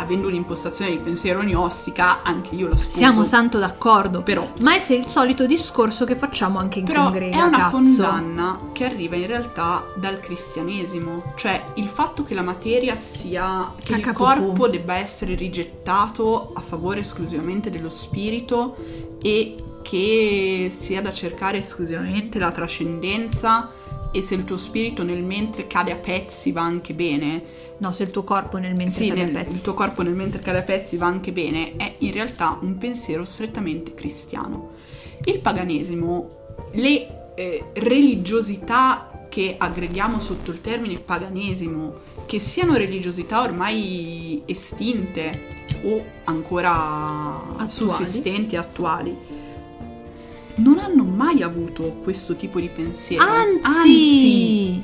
[0.00, 2.96] avendo un'impostazione di pensiero gnostica, anche io lo sposo.
[2.96, 4.22] Siamo tanto d'accordo.
[4.22, 4.52] Però.
[4.60, 7.76] Ma è il solito discorso che facciamo anche in però congrega, è una cazzo.
[7.76, 11.32] condanna che arriva in realtà dal cristianesimo.
[11.36, 13.72] Cioè, il fatto che la materia sia...
[13.82, 14.46] che il Cacapopù.
[14.46, 18.76] corpo debba essere rigettato a favore esclusivamente dello spirito
[19.22, 23.70] e che sia da cercare esclusivamente la trascendenza
[24.12, 28.02] e se il tuo spirito nel mentre cade a pezzi va anche bene No, se
[28.02, 29.56] il tuo corpo nel mentre sì, cade a nel- pezzi.
[29.56, 32.76] il tuo corpo nel mentre cade a pezzi va anche bene, è in realtà un
[32.76, 34.72] pensiero strettamente cristiano.
[35.24, 36.30] Il paganesimo,
[36.72, 41.94] le eh, religiosità che aggreghiamo sotto il termine paganesimo,
[42.26, 49.16] che siano religiosità ormai estinte o ancora sussistenti, attuali,
[50.56, 53.24] non hanno mai avuto questo tipo di pensiero.
[53.24, 54.82] Anzi,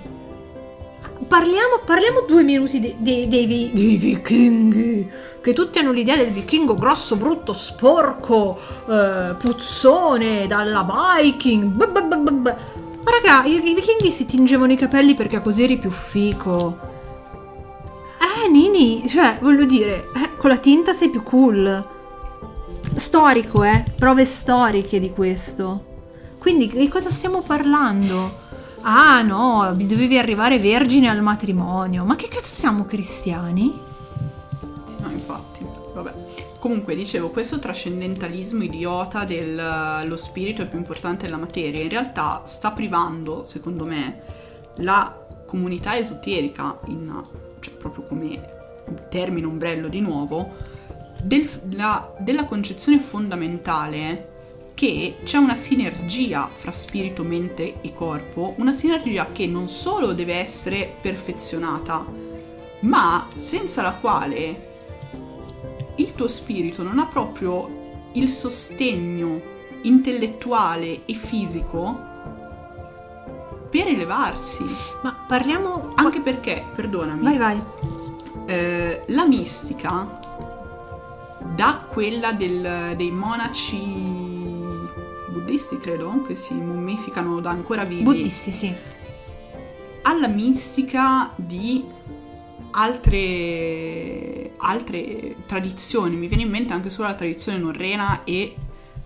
[1.29, 5.11] Parliamo, parliamo due minuti dei, dei- dei dei vichinghi,
[5.41, 8.57] che tutti hanno l'idea del vichingo grosso, brutto, sporco,
[8.89, 10.87] eh, puzzone, dalla
[11.21, 11.75] viking.
[11.75, 16.79] Ma raga, i, i vichinghi si tingevano i capelli perché così eri più fico.
[18.21, 21.95] Eh, Nini, cioè, voglio dire, eh, con la tinta sei più cool.
[22.97, 25.85] Storico, eh, prove storiche di questo.
[26.39, 28.45] Quindi di cosa stiamo parlando?
[28.81, 32.05] Ah no, dovevi arrivare vergine al matrimonio.
[32.05, 33.79] Ma che cazzo siamo cristiani?
[34.87, 36.15] Sì, no, infatti, vabbè.
[36.59, 42.71] Comunque, dicevo, questo trascendentalismo idiota dello spirito è più importante della materia, in realtà sta
[42.71, 44.23] privando, secondo me,
[44.77, 47.13] la comunità esoterica, in,
[47.61, 48.55] cioè proprio come
[49.11, 50.66] termine ombrello di nuovo,
[51.27, 54.35] del- la- della concezione fondamentale
[54.75, 60.35] che c'è una sinergia fra spirito, mente e corpo, una sinergia che non solo deve
[60.35, 62.05] essere perfezionata,
[62.81, 64.75] ma senza la quale
[65.97, 69.41] il tuo spirito non ha proprio il sostegno
[69.83, 71.99] intellettuale e fisico
[73.71, 74.65] per elevarsi.
[75.03, 75.93] Ma parliamo...
[75.95, 77.63] Anche perché, perdonami, Vai, vai.
[78.47, 80.21] eh, la mistica
[81.57, 83.79] da quella del- dei monaci
[85.31, 88.73] buddisti, credo, che si mummificano da ancora vivi, Buddisti, sì.
[90.03, 91.83] alla mistica di
[92.73, 96.17] altre, altre tradizioni.
[96.17, 98.55] Mi viene in mente anche solo la tradizione norrena e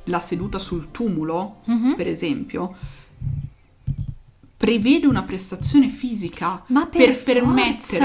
[0.04, 1.94] la seduta sul tumulo, Mhm.
[1.94, 2.74] per esempio.
[4.56, 7.98] Prevede una prestazione fisica per, per permettere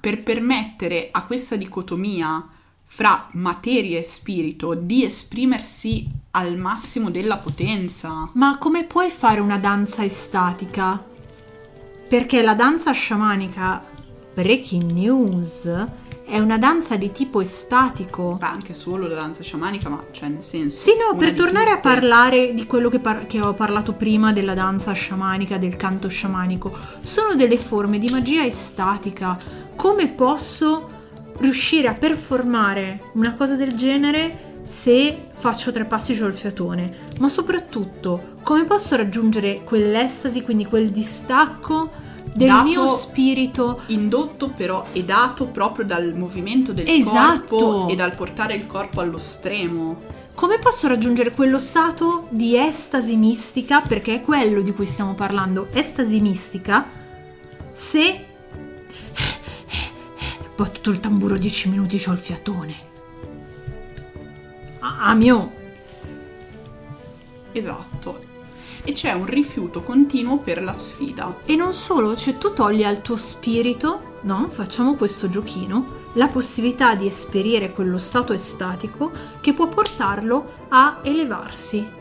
[0.00, 2.42] per permettere a questa dicotomia
[2.86, 8.30] fra materia e spirito di esprimersi al massimo della potenza.
[8.32, 11.04] Ma come puoi fare una danza estatica?
[12.08, 13.84] Perché la danza sciamanica,
[14.34, 15.68] breaking news,
[16.26, 18.36] è una danza di tipo estatico.
[18.38, 20.82] Beh, anche solo la danza sciamanica, ma cioè nel senso.
[20.82, 24.54] Sì, no, per tornare a parlare di quello che, par- che ho parlato prima della
[24.54, 29.38] danza sciamanica, del canto sciamanico, sono delle forme di magia estatica.
[29.76, 30.95] Come posso
[31.38, 37.08] riuscire a performare una cosa del genere se faccio tre passi sul fiatone?
[37.20, 41.90] Ma soprattutto, come posso raggiungere quell'estasi, quindi quel distacco
[42.34, 43.82] del Dato- mio spirito?
[43.86, 47.56] Indotto però e dato proprio dal movimento del Esatto.
[47.56, 50.14] corpo e dal portare il corpo allo stremo.
[50.34, 55.68] Come posso raggiungere quello stato di estasi mistica, perché è quello di cui stiamo parlando,
[55.72, 56.86] estasi mistica,
[57.72, 58.26] se
[60.56, 62.74] battuto il tamburo 10 minuti c'ho il fiatone.
[64.80, 65.52] Ah, ah, mio.
[67.52, 68.24] Esatto.
[68.82, 71.38] E c'è un rifiuto continuo per la sfida.
[71.44, 74.48] E non solo, cioè tu togli al tuo spirito, no?
[74.50, 81.95] Facciamo questo giochino, la possibilità di esperire quello stato estatico che può portarlo a elevarsi.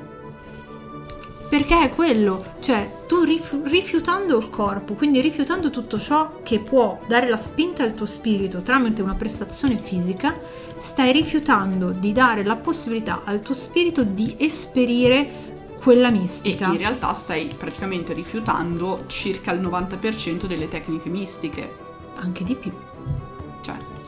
[1.56, 7.00] Perché è quello, cioè tu rif- rifiutando il corpo, quindi rifiutando tutto ciò che può
[7.08, 10.38] dare la spinta al tuo spirito tramite una prestazione fisica,
[10.76, 16.68] stai rifiutando di dare la possibilità al tuo spirito di esperire quella mistica.
[16.68, 21.74] E in realtà stai praticamente rifiutando circa il 90% delle tecniche mistiche.
[22.18, 22.74] Anche di più.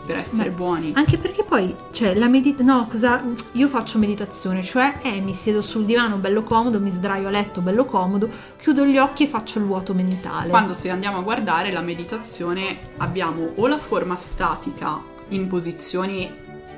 [0.07, 0.91] Per essere Beh, buoni.
[0.95, 2.71] Anche perché poi, cioè, la meditazione.
[2.71, 3.21] No, cosa.
[3.51, 7.59] Io faccio meditazione, cioè, eh, mi siedo sul divano bello comodo, mi sdraio a letto
[7.59, 10.47] bello comodo, chiudo gli occhi e faccio il vuoto mentale.
[10.47, 16.31] Quando se andiamo a guardare la meditazione abbiamo o la forma statica in posizioni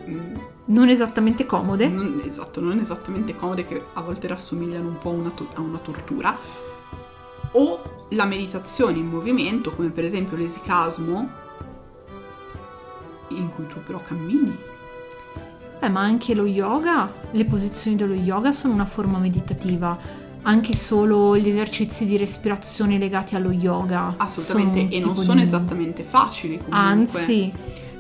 [0.10, 1.88] mm, Non esattamente comode.
[1.88, 6.36] non, esatto, non esattamente comode che a volte rassomigliano un po' una a una tortura,
[7.52, 11.48] o la meditazione in movimento, come per esempio l'esicasmo,
[13.30, 14.58] in cui tu però cammini.
[15.82, 19.98] Eh, ma anche lo yoga, le posizioni dello yoga sono una forma meditativa.
[20.42, 24.16] Anche solo gli esercizi di respirazione legati allo yoga.
[24.18, 26.78] Assolutamente, e non sono di- esattamente facili comunque.
[26.78, 27.54] Anzi,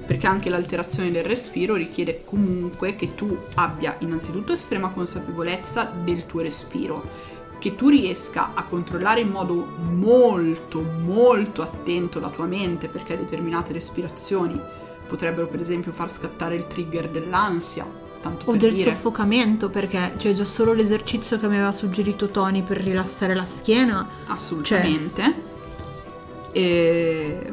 [0.05, 6.41] perché anche l'alterazione del respiro richiede comunque che tu abbia innanzitutto estrema consapevolezza del tuo
[6.41, 7.03] respiro,
[7.59, 13.73] che tu riesca a controllare in modo molto molto attento la tua mente perché determinate
[13.73, 14.59] respirazioni
[15.09, 17.85] potrebbero per esempio far scattare il trigger dell'ansia,
[18.21, 18.91] tanto o del dire.
[18.91, 24.07] soffocamento, perché c'è già solo l'esercizio che mi aveva suggerito Tony per rilassare la schiena.
[24.27, 25.47] Assolutamente.
[26.51, 27.51] E...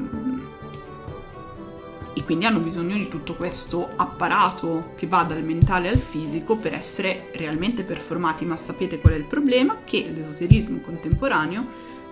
[2.12, 6.74] e quindi hanno bisogno di tutto questo apparato che va dal mentale al fisico per
[6.74, 8.44] essere realmente performati.
[8.44, 9.78] Ma sapete qual è il problema?
[9.82, 11.66] Che l'esoterismo contemporaneo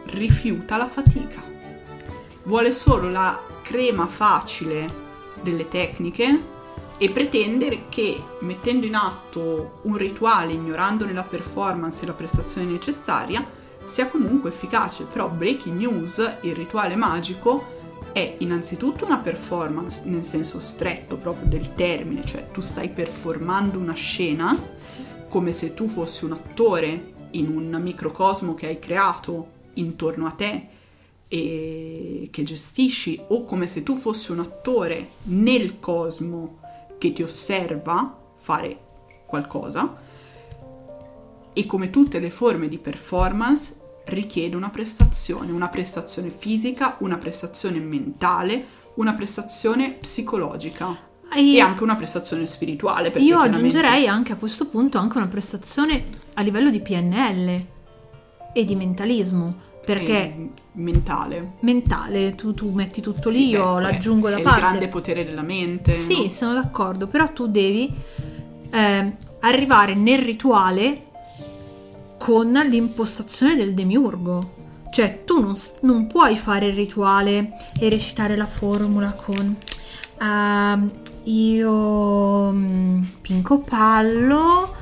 [0.07, 1.43] rifiuta la fatica.
[2.45, 5.03] Vuole solo la crema facile
[5.45, 6.53] delle tecniche
[6.99, 13.47] e pretendere che mettendo in atto un rituale ignorandone la performance e la prestazione necessaria
[13.85, 15.05] sia comunque efficace.
[15.05, 17.73] Però breaking news, il rituale magico
[18.13, 23.95] è innanzitutto una performance nel senso stretto proprio del termine, cioè tu stai performando una
[23.95, 24.57] scena
[25.29, 30.69] come se tu fossi un attore in un microcosmo che hai creato intorno a te
[31.35, 36.61] e che gestisci o come se tu fossi un attore nel cosmo
[36.97, 38.79] che ti osserva fare
[39.27, 40.01] qualcosa
[41.53, 47.81] e come tutte le forme di performance richiede una prestazione, una prestazione fisica, una prestazione
[47.81, 48.65] mentale,
[48.95, 50.97] una prestazione psicologica
[51.35, 53.09] E e anche una prestazione spirituale.
[53.17, 56.05] io aggiungerei anche a questo punto anche una prestazione
[56.35, 57.67] a livello di PNL
[58.53, 61.53] e di mentalismo, perché mentale.
[61.61, 64.59] mentale, tu, tu metti tutto Sì, lì, io ecco, è- l'aggiungo da è parte.
[64.61, 65.95] il grande potere della mente.
[65.95, 66.29] Sì, no?
[66.31, 67.93] sono d'accordo, però tu devi
[68.71, 71.03] eh, arrivare nel rituale
[72.19, 74.53] con l'impostazione del demiurgo.
[74.91, 79.57] Cioè, tu non, non puoi fare il rituale e recitare la formula con
[80.21, 80.91] ehm,
[81.25, 84.73] io mm, Pinco Pallo,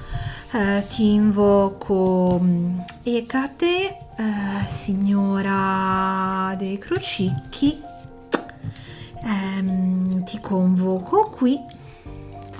[0.52, 7.82] eh, ti invoco mm, Ecate, eh, signora dei crocicchi,
[9.24, 11.58] ehm, ti convoco qui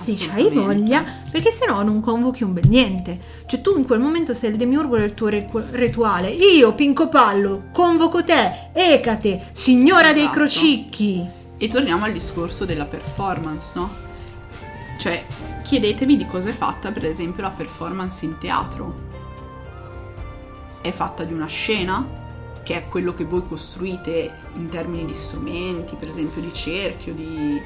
[0.03, 0.53] se Assolutamente.
[0.59, 3.17] voglia, perché se no non convochi un bel niente.
[3.45, 6.29] Cioè tu in quel momento sei il demiurgo del tuo rituale.
[6.29, 10.37] Io, Pinco Pallo, convoco te, Ecate, signora dei Esatto.
[10.39, 11.25] crocicchi.
[11.57, 13.89] E torniamo al discorso della performance, no?
[14.97, 15.23] Cioè,
[15.63, 19.11] chiedetevi di cosa è fatta, per esempio, la performance in teatro.
[20.83, 22.05] È fatta di una scena,
[22.61, 27.57] che è quello che voi costruite in termini di strumenti, per esempio di cerchio, di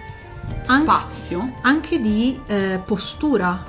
[0.68, 1.53] An- spazio.
[1.63, 3.63] Anche di eh, postura.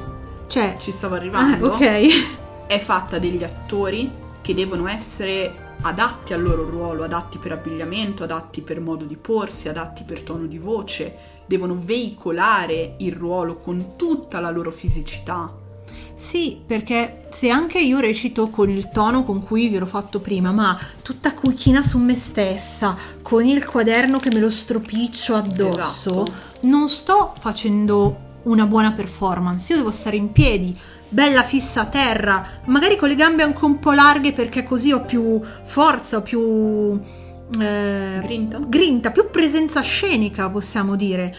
[0.46, 0.76] Cioè...
[0.78, 1.72] Ci stavo Ah, arrivando.
[1.72, 2.66] ok.
[2.66, 8.60] È fatta degli attori che devono essere adatti al loro ruolo, adatti per abbigliamento, adatti
[8.60, 14.40] per modo di porsi, adatti per tono di voce, devono veicolare il ruolo con tutta
[14.40, 15.50] la loro fisicità.
[16.18, 20.50] Sì, perché se anche io recito con il tono con cui vi l'ho fatto prima,
[20.50, 26.32] ma tutta cucina su me stessa, con il quaderno che me lo stropiccio addosso, Esatto.
[26.62, 29.72] non sto facendo una buona performance.
[29.72, 30.76] Io devo stare in piedi,
[31.08, 35.02] bella fissa a terra, magari con le gambe anche un po' larghe perché così ho
[35.02, 36.98] più forza, ho più
[37.60, 38.58] eh, Grinta?
[38.66, 41.32] grinta, più presenza scenica, possiamo dire.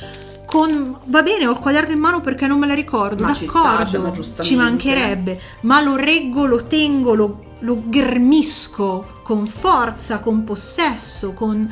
[0.50, 3.48] Con, va bene, ho il quaderno in mano perché non me la ricordo, Ma ci
[3.48, 9.46] sta, d'accordo, cioè, ma ci mancherebbe, ma lo reggo, lo tengo, lo, lo ghermisco con
[9.46, 11.72] forza, con possesso, con...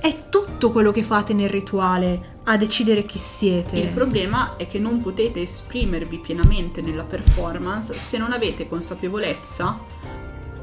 [0.00, 3.78] È tutto quello che fate nel rituale a decidere chi siete.
[3.78, 9.78] Il problema è che non potete esprimervi pienamente nella performance se non avete consapevolezza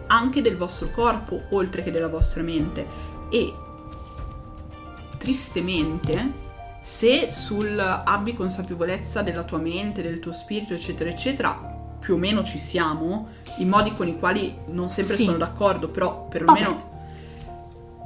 [0.08, 2.86] anche del vostro corpo, oltre che della vostra mente.
[3.30, 3.54] E
[5.18, 6.48] tristemente,
[6.90, 12.44] se sul abbi consapevolezza della tua mente, del tuo spirito, eccetera, eccetera, più o meno
[12.44, 13.28] ci siamo,
[13.58, 15.26] in modi con i quali non sempre Sì.
[15.26, 16.88] sono d'accordo, però perlomeno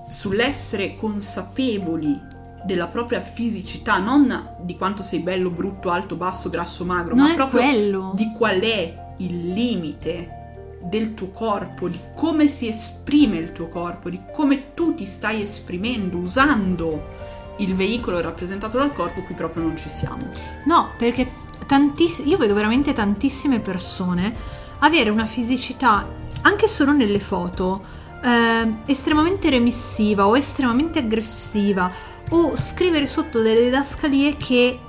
[0.09, 2.19] sull'essere consapevoli
[2.65, 7.35] della propria fisicità, non di quanto sei bello, brutto, alto, basso, grasso, magro, Non ma
[7.35, 8.11] proprio quello.
[8.15, 10.41] di qual è il limite
[10.81, 15.41] del tuo corpo, di come si esprime il tuo corpo, di come tu ti stai
[15.41, 20.29] esprimendo usando il veicolo rappresentato dal corpo, qui proprio non ci siamo.
[20.65, 21.27] No, perché
[21.65, 24.35] tantiss- io vedo veramente tantissime persone
[24.79, 26.07] avere una fisicità,
[26.41, 27.81] anche solo nelle foto,
[28.21, 31.91] eh, estremamente remissiva o estremamente aggressiva
[32.29, 34.79] o scrivere sotto delle didascalie che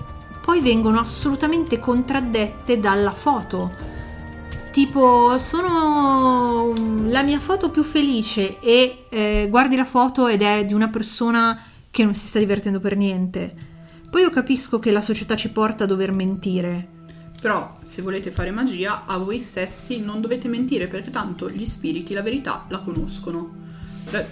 [0.41, 3.93] poi vengono assolutamente contraddette dalla foto.
[4.71, 6.73] Tipo, sono
[7.07, 11.59] la mia foto più felice e eh, guardi la foto ed è di una persona
[11.95, 13.55] che non si sta divertendo per niente.
[14.11, 16.89] Poi io capisco che la società ci porta a dover mentire.
[17.41, 22.13] Però se volete fare magia, a voi stessi non dovete mentire perché tanto gli spiriti
[22.13, 23.63] la verità la conoscono.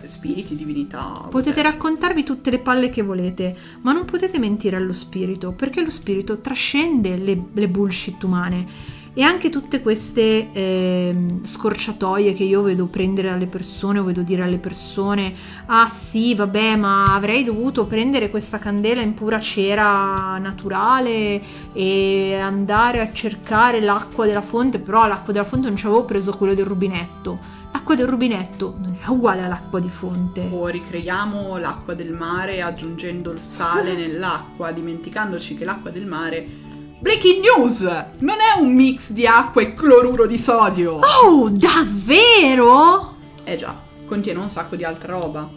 [0.04, 1.28] Spiriti, divinità.
[1.30, 1.64] Potete whatever.
[1.66, 6.40] raccontarvi tutte le palle che volete, ma non potete mentire allo spirito, perché lo spirito
[6.40, 8.66] trascende le, le bullshit umane.
[9.14, 14.42] E anche tutte queste ehm, scorciatoie che io vedo prendere alle persone o vedo dire
[14.42, 15.34] alle persone:
[15.66, 21.42] Ah sì, vabbè, ma avrei dovuto prendere questa candela in pura cera naturale
[21.74, 26.34] e andare a cercare l'acqua della fonte, però l'acqua della fonte non ci avevo preso
[26.34, 27.60] quello del rubinetto.
[27.72, 30.48] L'acqua del rubinetto non è uguale all'acqua di fonte.
[30.50, 36.61] O ricreiamo l'acqua del mare aggiungendo il sale nell'acqua, dimenticandoci che l'acqua del mare.
[37.03, 37.80] Breaking news!
[38.18, 41.00] Non è un mix di acqua e cloruro di sodio!
[41.24, 43.16] Oh, davvero?
[43.42, 43.74] Eh già,
[44.07, 45.48] contiene un sacco di altra roba.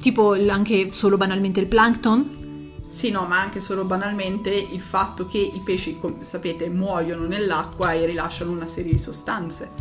[0.00, 2.70] Tipo anche solo banalmente il plankton?
[2.86, 7.92] Sì, no, ma anche solo banalmente il fatto che i pesci, come sapete, muoiono nell'acqua
[7.92, 9.72] e rilasciano una serie di sostanze.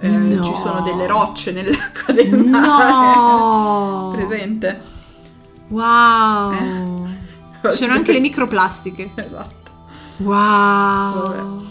[0.00, 0.42] Eh, No.
[0.44, 2.92] Ci sono delle rocce nell'acqua del mare.
[2.92, 4.10] No!
[4.20, 4.82] Presente?
[5.68, 6.52] Wow!
[6.52, 7.70] Eh.
[7.70, 9.12] Ci sono anche le microplastiche.
[9.16, 9.59] Esatto.
[10.20, 10.32] Wow!
[10.32, 11.64] Vabbè.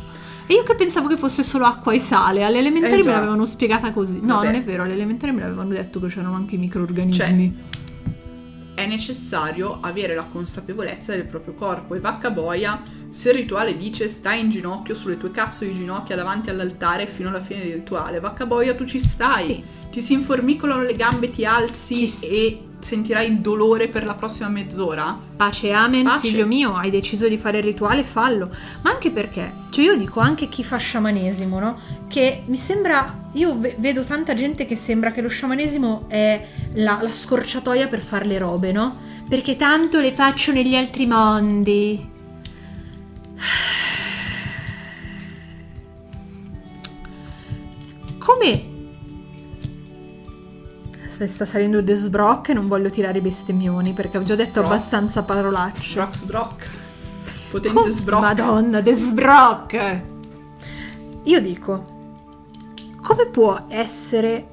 [0.48, 3.46] E io che pensavo che fosse solo acqua e sale, alle elementari Eh me l'avevano
[3.46, 4.20] spiegata così.
[4.20, 4.46] No, Vabbè.
[4.46, 7.64] non è vero, alle elementari me l'avevano detto che c'erano anche i microorganismi.
[8.74, 14.08] È necessario avere la consapevolezza del proprio corpo e vacca boia se il rituale dice
[14.08, 18.20] stai in ginocchio sulle tue cazzo di ginocchia davanti all'altare fino alla fine del rituale.
[18.20, 19.44] Vacca boia tu ci stai.
[19.44, 19.64] Sì.
[19.92, 24.48] Ti si informicolano le gambe, ti alzi Ci e sentirai il dolore per la prossima
[24.48, 25.20] mezz'ora.
[25.36, 26.28] Pace e amen, Pace.
[26.28, 28.50] figlio mio, hai deciso di fare il rituale, fallo.
[28.84, 31.80] Ma anche perché, cioè io dico anche chi fa sciamanesimo, no?
[32.08, 37.00] Che mi sembra, io ve- vedo tanta gente che sembra che lo sciamanesimo è la,
[37.02, 38.98] la scorciatoia per fare le robe, no?
[39.28, 42.18] Perché tanto le faccio negli altri mondi.
[48.18, 48.78] Come
[51.06, 54.62] Aspetta, sta salendo The Sbrock e non voglio tirare i bestemmioni perché ho già detto
[54.62, 54.68] Sbrock.
[54.68, 55.90] abbastanza parolacce.
[55.92, 56.70] Sbrock sbrock.
[57.50, 58.22] Potente Com- sbrock.
[58.22, 60.02] Madonna, The Sbrock!
[61.24, 61.98] Io dico,
[63.02, 64.48] come può essere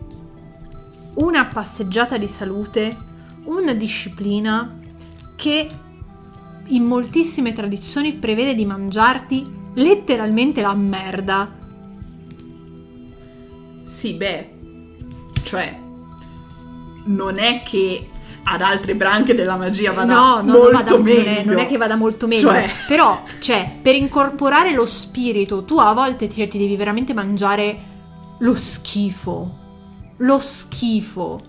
[1.15, 2.97] una passeggiata di salute
[3.45, 4.77] una disciplina
[5.37, 5.71] che
[6.69, 9.45] in moltissime tradizioni prevede di mangiarti
[9.75, 11.55] letteralmente la merda?
[13.83, 14.51] Sì, beh,
[15.45, 15.79] cioè,
[17.05, 18.09] non è che
[18.49, 21.25] ad altre branche della magia vada no, no, non, molto vada- non meglio.
[21.25, 25.79] è, non è che vada molto meglio, Cioè- però, cioè, per incorporare lo spirito, tu
[25.79, 27.95] a volte ti, ti devi veramente mangiare
[28.39, 29.65] lo schifo.
[30.19, 31.41] Lo schifo.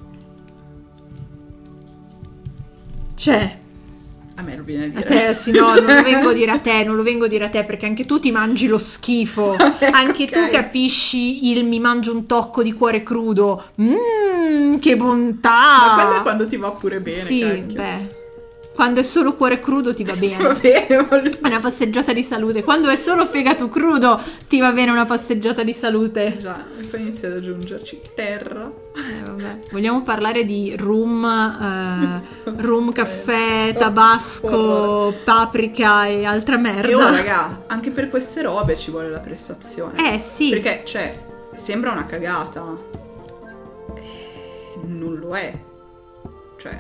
[3.16, 3.60] Cioè,
[4.40, 5.06] A me lo viene a a dire.
[5.32, 7.46] te, sì, no, non lo vengo a dire a te, non lo vengo a dire
[7.46, 9.56] a te, perché anche tu ti mangi lo schifo.
[9.92, 10.32] Anche Ok.
[10.32, 13.64] tu capisci il mi mangio un tocco di cuore crudo.
[13.76, 15.50] Mmm, che bontà!
[15.50, 17.82] Ma quello è quando ti va pure bene, Sì, cacchio.
[17.82, 18.17] beh.
[18.78, 20.54] Quando è solo cuore crudo ti va Va bene.
[20.62, 22.64] bene, voglio- Una passeggiata di salute.
[22.64, 26.38] Quando è solo fegato crudo ti va bene una passeggiata di salute.
[26.40, 28.72] Già, e poi inizia ad aggiungerci terra.
[28.96, 29.60] Eh, vabbè.
[29.72, 35.18] Vogliamo parlare di rum, eh, rum, caffè, Oh, tabasco, orrore.
[35.24, 36.88] paprika e altra merda.
[36.88, 40.14] E ora, raga, anche per queste robe ci vuole la prestazione.
[40.16, 40.52] Eh sì.
[40.52, 41.18] Perché, cioè,
[41.56, 42.64] sembra una cagata.
[43.96, 45.52] Eh, non lo è.
[46.60, 46.80] Cioè,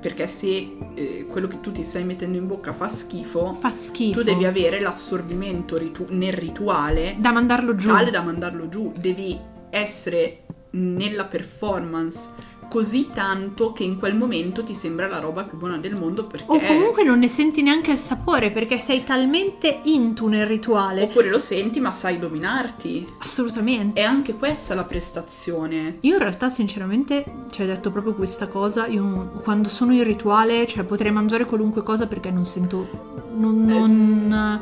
[0.00, 4.20] perché se eh, quello che tu ti stai mettendo in bocca fa schifo, Fa schifo.
[4.20, 7.88] tu devi avere l'assorbimento ritu- nel rituale Da mandarlo giù.
[7.88, 9.36] tale da mandarlo giù, devi
[9.70, 12.28] essere nella performance
[12.68, 16.44] così tanto che in quel momento ti sembra la roba più buona del mondo perché
[16.48, 21.02] O comunque non ne senti neanche il sapore perché sei talmente into nel rituale.
[21.02, 23.06] oppure lo senti ma sai dominarti.
[23.18, 24.00] Assolutamente.
[24.00, 25.96] È anche questa la prestazione.
[26.00, 30.66] Io in realtà sinceramente, cioè hai detto proprio questa cosa, io quando sono in rituale,
[30.66, 34.60] cioè potrei mangiare qualunque cosa perché non sento, non, non-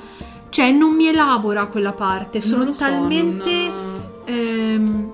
[0.51, 5.11] cioè non mi elabora quella parte, sono so, talmente, non- ehm,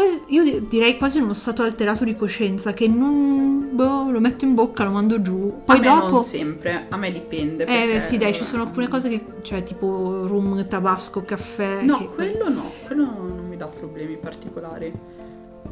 [0.00, 4.20] quasi- io di- direi quasi in uno stato alterato di coscienza che non, boh, lo
[4.20, 6.08] metto in bocca, lo mando giù, poi dopo...
[6.08, 7.64] non sempre, a me dipende.
[7.64, 11.82] Eh perché- sì dai, ci sono alcune cose che, cioè tipo rum, tabasco, caffè...
[11.82, 14.92] No, che- quello no, quello non mi dà problemi particolari.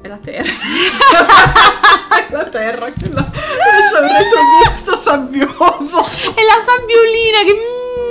[0.01, 0.45] È la terra.
[0.49, 5.99] è la terra, quella c'è un retrogusto sabbioso.
[6.37, 8.08] E la sabbiolina che mm,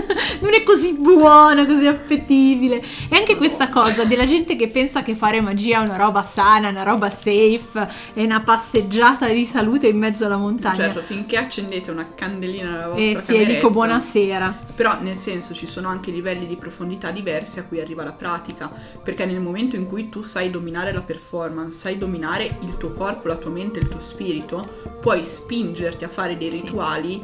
[0.40, 2.82] non è così buona, così appetibile.
[3.08, 6.68] E anche questa cosa della gente che pensa che fare magia è una roba sana,
[6.68, 10.76] una roba safe, è una passeggiata di salute in mezzo alla montagna.
[10.76, 14.58] Certo, finché accendete una candelina nella vostra e sì, dico buonasera.
[14.74, 18.70] Però nel senso ci sono anche livelli di profondità diversi a cui arriva la pratica,
[19.02, 23.28] perché nel momento in cui tu sai dominare la performance, sai dominare il tuo corpo,
[23.28, 24.64] la tua mente, il tuo spirito,
[25.00, 26.62] puoi spingerti a fare dei Sì.
[26.62, 27.22] rituali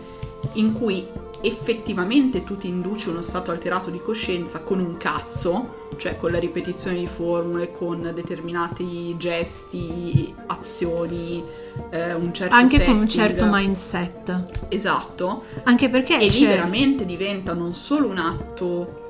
[0.55, 1.07] in cui
[1.43, 6.39] effettivamente tu ti induci uno stato alterato di coscienza con un cazzo, cioè con la
[6.39, 11.43] ripetizione di formule, con determinati gesti, azioni,
[11.91, 13.29] eh, un certo Anche con un setting.
[13.29, 14.67] certo mindset.
[14.69, 19.01] Esatto, Anche perché e lì c'è- veramente diventa non solo un atto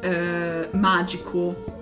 [0.00, 1.74] eh, magico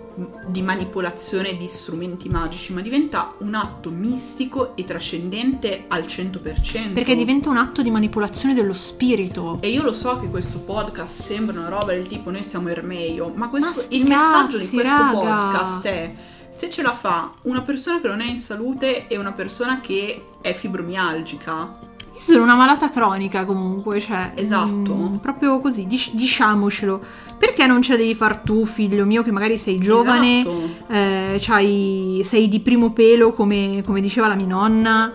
[0.47, 6.93] di manipolazione di strumenti magici, ma diventa un atto mistico e trascendente al 100%.
[6.93, 9.59] perché diventa un atto di manipolazione dello spirito.
[9.61, 13.33] E io lo so che questo podcast sembra una roba del tipo noi siamo Ermeio,
[13.35, 15.19] ma, questo- Ma il messaggio di cazzi, questo raga.
[15.51, 16.12] podcast è
[16.55, 20.22] se ce la fa una persona che non è in salute e una persona che
[20.40, 21.78] è fibromialgica,
[22.14, 24.32] Io sono una malata cronica comunque, cioè...
[24.36, 24.94] Esatto.
[24.94, 27.02] mm, proprio così, dic- diciamocelo.
[27.38, 30.92] Perché non ce la devi far tu, figlio mio, che magari sei giovane, Esatto.
[30.92, 35.12] eh, c'hai- sei di primo pelo, come, come diceva la mia nonna.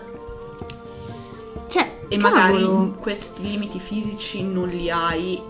[1.69, 2.97] Cioè, e magari cavolo.
[2.99, 5.41] questi limiti fisici non li hai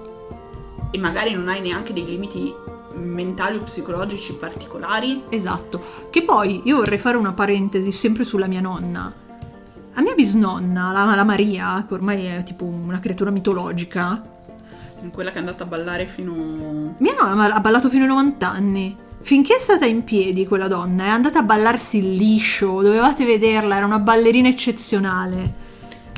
[0.92, 2.54] e magari non hai neanche dei limiti
[3.00, 5.24] mentali o psicologici particolari.
[5.30, 5.82] Esatto.
[6.10, 9.12] Che poi io vorrei fare una parentesi sempre sulla mia nonna.
[9.94, 14.24] La mia bisnonna, la, la Maria, che ormai è tipo una creatura mitologica,
[15.12, 16.96] Quella che è andata a ballare fino...
[16.98, 18.98] Mia nonna ha ballato fino ai 90 anni.
[19.22, 23.76] Finché è stata in piedi quella donna, è andata a ballarsi il liscio, dovevate vederla,
[23.76, 25.68] era una ballerina eccezionale.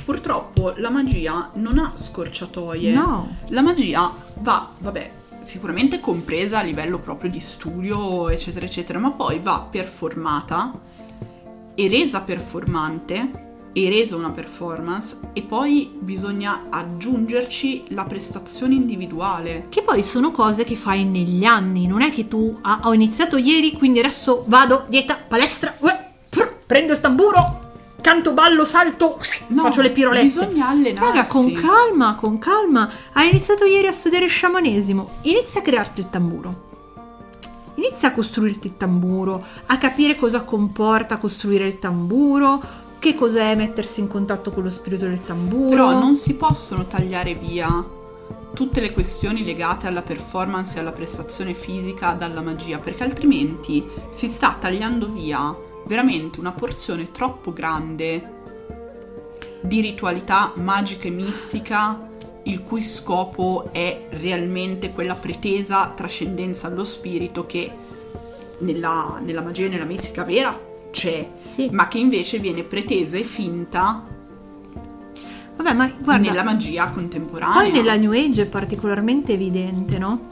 [0.05, 2.91] Purtroppo la magia non ha scorciatoie.
[2.91, 5.11] No, La magia va, vabbè,
[5.41, 10.71] sicuramente compresa a livello proprio di studio, eccetera, eccetera, ma poi va performata
[11.75, 19.67] e resa performante e resa una performance e poi bisogna aggiungerci la prestazione individuale.
[19.69, 23.37] che poi sono cose che fai negli anni, non è che tu ah, ho iniziato
[23.37, 27.60] ieri, quindi adesso vado, dieta, palestra, uè, frr, prendo il tamburo,
[28.01, 30.25] canto, ballo, salto, No, faccio le pirolette.
[30.25, 31.17] Bisogna allenarsi.
[31.17, 32.89] Raga, con calma, con calma.
[33.13, 35.09] Hai iniziato ieri a studiare sciamanesimo.
[35.21, 36.69] Inizia a crearti il tamburo.
[37.75, 42.61] Inizia a costruirti il tamburo, a capire cosa comporta costruire il tamburo,
[42.99, 45.69] che cos'è mettersi in contatto con lo spirito del tamburo.
[45.69, 47.99] Però non si possono tagliare via
[48.53, 54.27] tutte le questioni legate alla performance e alla prestazione fisica dalla magia, perché altrimenti si
[54.27, 55.55] sta tagliando via
[55.85, 58.39] veramente una porzione troppo grande
[59.61, 62.09] di ritualità magica e mistica
[62.43, 67.71] il cui scopo è realmente quella pretesa trascendenza allo spirito che
[68.59, 70.57] nella, nella magia e nella mistica vera
[70.91, 71.69] c'è, Sì.
[71.71, 74.03] ma che invece viene pretesa e finta
[75.55, 77.59] Vabbè, ma guarda, nella magia contemporanea.
[77.61, 80.29] poi nella New Age è particolarmente evidente, no?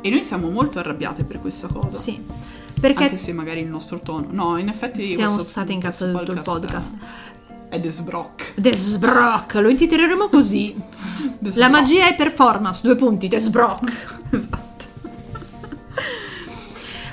[0.00, 1.98] E noi siamo molto arrabbiate per questa cosa.
[1.98, 2.18] Sì.
[2.84, 4.26] Perché Anche se magari il nostro tono.
[4.28, 6.96] No, in effetti siamo state incazzate tutto il podcast.
[7.70, 8.60] È, The Sbrock.
[8.60, 10.76] The Sbrock, lo intitoleremo così.
[11.56, 14.18] La magia è performance, due punti, The Sbrock.
[14.34, 14.84] Esatto.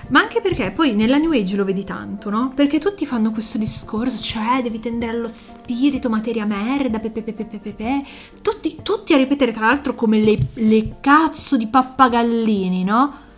[0.10, 2.52] Ma anche perché poi nella New Age lo vedi tanto, no?
[2.54, 7.60] Perché tutti fanno questo discorso, cioè devi tendere allo spirito, materia merda, pepe, pepe, pepe,
[7.60, 8.04] pepe.
[8.42, 13.30] Tutti, tutti a ripetere, tra l'altro, come le, le cazzo di pappagallini, no?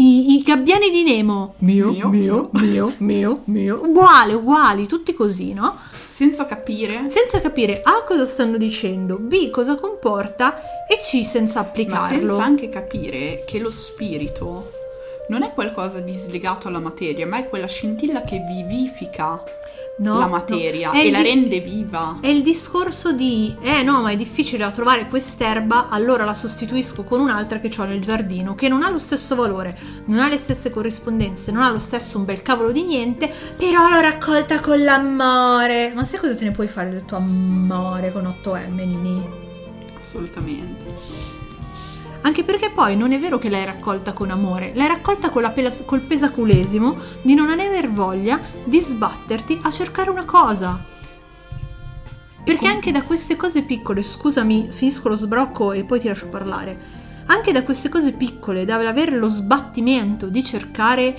[0.00, 1.54] I, i gabbiani di Nemo.
[1.58, 2.08] Mio, Mio.
[2.08, 3.80] mio, mio, mio, mio.
[3.84, 5.76] Uguale, uguali, tutti così, no?
[6.08, 11.66] senza capire senza capire A cosa stanno dicendo, B cosa comporta e C senza Ma
[11.66, 12.08] applicarlo.
[12.08, 14.70] senza anche capire che lo spirito
[15.28, 19.42] non è qualcosa di slegato alla materia, ma è quella scintilla che vivifica
[20.00, 20.30] No, la no.
[20.30, 22.18] materia È e la di- rende viva.
[22.20, 27.04] È il discorso di, eh no, ma è difficile da trovare quest'erba, allora la sostituisco
[27.04, 30.38] con un'altra che ho nel giardino, che non ha lo stesso valore, non ha le
[30.38, 34.82] stesse corrispondenze, non ha lo stesso un bel cavolo di niente, però l'ho raccolta con
[34.82, 35.92] l'amore.
[35.94, 39.22] Ma sai cosa te ne puoi fare del tuo amore con 8M, Nini?
[40.00, 41.29] Assolutamente.
[42.22, 45.50] Anche perché poi non è vero che l'hai raccolta con amore, l'hai raccolta con la
[45.50, 50.84] pela- col pesaculesimo di non aver voglia di sbatterti a cercare una cosa.
[52.44, 56.78] Perché anche da queste cose piccole, scusami, finisco lo sbrocco e poi ti lascio parlare.
[57.26, 61.16] Anche da queste cose piccole, da avere lo sbattimento di cercare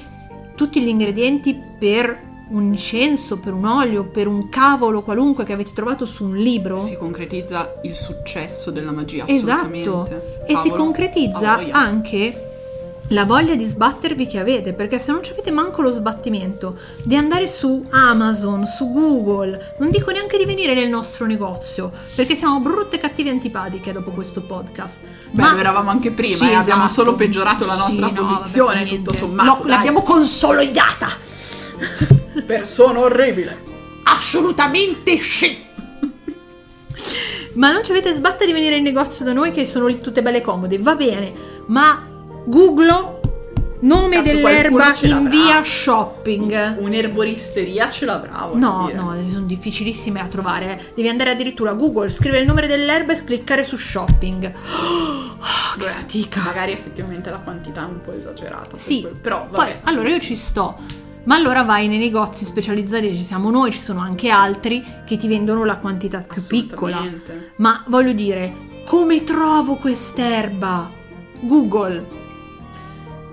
[0.56, 5.72] tutti gli ingredienti per un incenso, per un olio, per un cavolo qualunque che avete
[5.74, 6.80] trovato su un libro.
[6.80, 10.08] Si concretizza il successo della magia, Esatto.
[10.46, 11.74] E si concretizza a voglia.
[11.74, 12.46] anche
[13.08, 17.18] la voglia di sbattervi che avete, perché se non ci avete manco lo sbattimento di
[17.18, 22.62] andare su Amazon, su Google, non dico neanche di venire nel nostro negozio, perché siamo
[22.62, 25.02] brutte, cattive e antipatiche dopo questo podcast.
[25.32, 27.02] Beh, lo eravamo anche prima Sì, e abbiamo esatto.
[27.02, 28.96] solo peggiorato la nostra Sì, no, posizione, niente.
[28.96, 29.64] tutto sommato.
[29.64, 32.20] Lo- l'abbiamo consolidata!
[32.46, 33.70] Persona orribile.
[34.04, 35.70] Assolutamente sì!
[37.54, 40.22] Ma non ci avete sbatta di venire in negozio da noi che sono lì tutte
[40.22, 41.34] belle comode, va bene,
[41.68, 42.08] ma
[42.46, 43.20] Google
[43.82, 46.78] nome Cazzo, dell'erba in via shopping.
[46.80, 48.98] Un'erboristeria ce l'avrà, No, dire.
[48.98, 50.78] no, sono difficilissime a trovare.
[50.80, 50.92] eh.
[50.96, 54.54] Devi andare addirittura a Google, scrivere il nome dell'erba e cliccare su shopping.
[55.42, 56.42] Oh, che fatica.
[56.42, 58.78] Magari effettivamente la quantità è un po' esagerata.
[58.78, 59.80] Sì, però poi vabbè.
[59.86, 60.78] allora io ci sto.
[61.24, 65.28] Ma allora vai nei negozi specializzati, ci siamo noi, ci sono anche altri che ti
[65.28, 67.00] vendono la quantità più piccola.
[67.58, 68.54] Ma voglio dire,
[68.86, 70.90] come trovo quest'erba?
[71.42, 72.20] Google.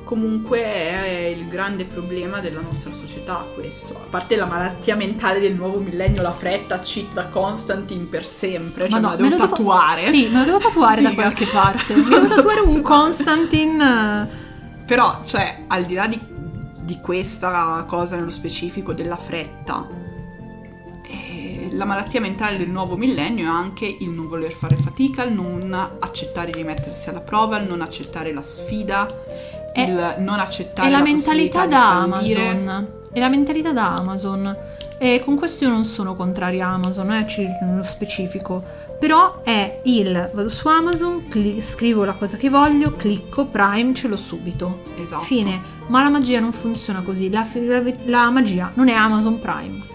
[0.05, 3.95] Comunque è il grande problema della nostra società questo.
[3.95, 8.89] A parte la malattia mentale del nuovo millennio, la fretta, cheat da Constantine per sempre.
[8.89, 10.01] Cioè, Madonna, me la devo me lo devo- tatuare.
[10.09, 11.95] Sì, me lo devo tatuare da qualche parte.
[11.95, 14.23] Mi devo tatuare un Constantine.
[14.23, 16.19] eh, Però, cioè, al di là di,
[16.89, 19.87] di questa cosa nello specifico della fretta,
[21.03, 25.35] eh, la malattia mentale del nuovo millennio è anche il non voler fare fatica, il
[25.35, 25.71] non
[26.01, 29.07] accettare di mettersi alla prova, il non accettare la sfida,
[29.71, 32.03] È- il non accettare È la possibilità mentalità da.
[32.03, 32.89] Amazon.
[33.13, 34.57] È la mentalità da Amazon.
[35.01, 38.63] E con questo io non sono contraria a Amazon, eh, ci- nello specifico.
[38.99, 44.09] Però è il vado su Amazon, cli- scrivo la cosa che voglio, clicco Prime, ce
[44.09, 44.83] l'ho subito.
[44.97, 45.23] Esatto.
[45.23, 45.61] Fine.
[45.87, 47.31] Ma la magia non funziona così.
[47.31, 49.87] La, la- la magia non è Amazon Prime.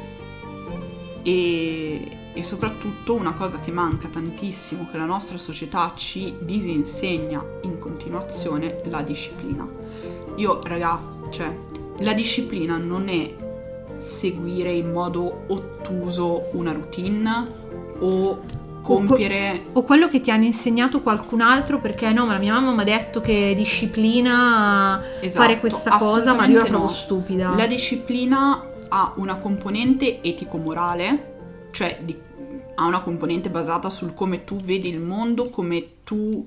[1.22, 7.78] e, e soprattutto una cosa che manca tantissimo, che la nostra società ci disinsegna in
[7.80, 9.68] continuazione, la disciplina.
[10.36, 11.00] Io, raga,
[11.30, 11.56] cioè,
[12.00, 13.36] la disciplina non è
[14.04, 17.48] seguire in modo ottuso una routine
[18.00, 18.42] o
[18.82, 19.68] compiere...
[19.74, 22.82] O quello che ti hanno insegnato qualcun altro perché no, ma la mia mamma mi
[22.82, 26.92] ha detto che disciplina Esatto, fare questa cosa, ma io la trovo no.
[26.92, 27.56] stupida.
[27.56, 32.20] La disciplina ha una componente etico-morale, cioè di-
[32.76, 36.46] ha una componente basata sul come tu vedi il mondo, come tu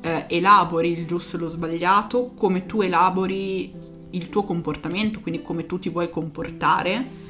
[0.00, 5.66] eh, elabori il giusto e lo sbagliato, come tu elabori il tuo comportamento, quindi come
[5.66, 7.22] tu ti vuoi comportare,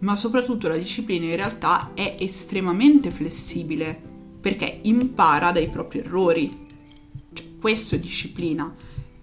[0.00, 3.98] ma soprattutto la disciplina in realtà è estremamente flessibile
[4.40, 6.66] perché impara dai propri errori.
[7.32, 8.72] Cioè, questo è disciplina,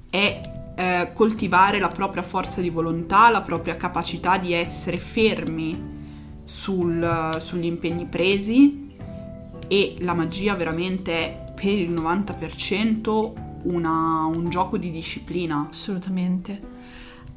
[0.10, 0.40] è
[0.76, 5.92] eh, coltivare la propria forza di volontà, la propria capacità di essere fermi
[6.44, 8.92] sul- sugli impegni presi
[9.68, 13.34] e la magia veramente è per il 90%
[13.64, 15.68] una- un gioco di disciplina.
[15.70, 16.72] Assolutamente.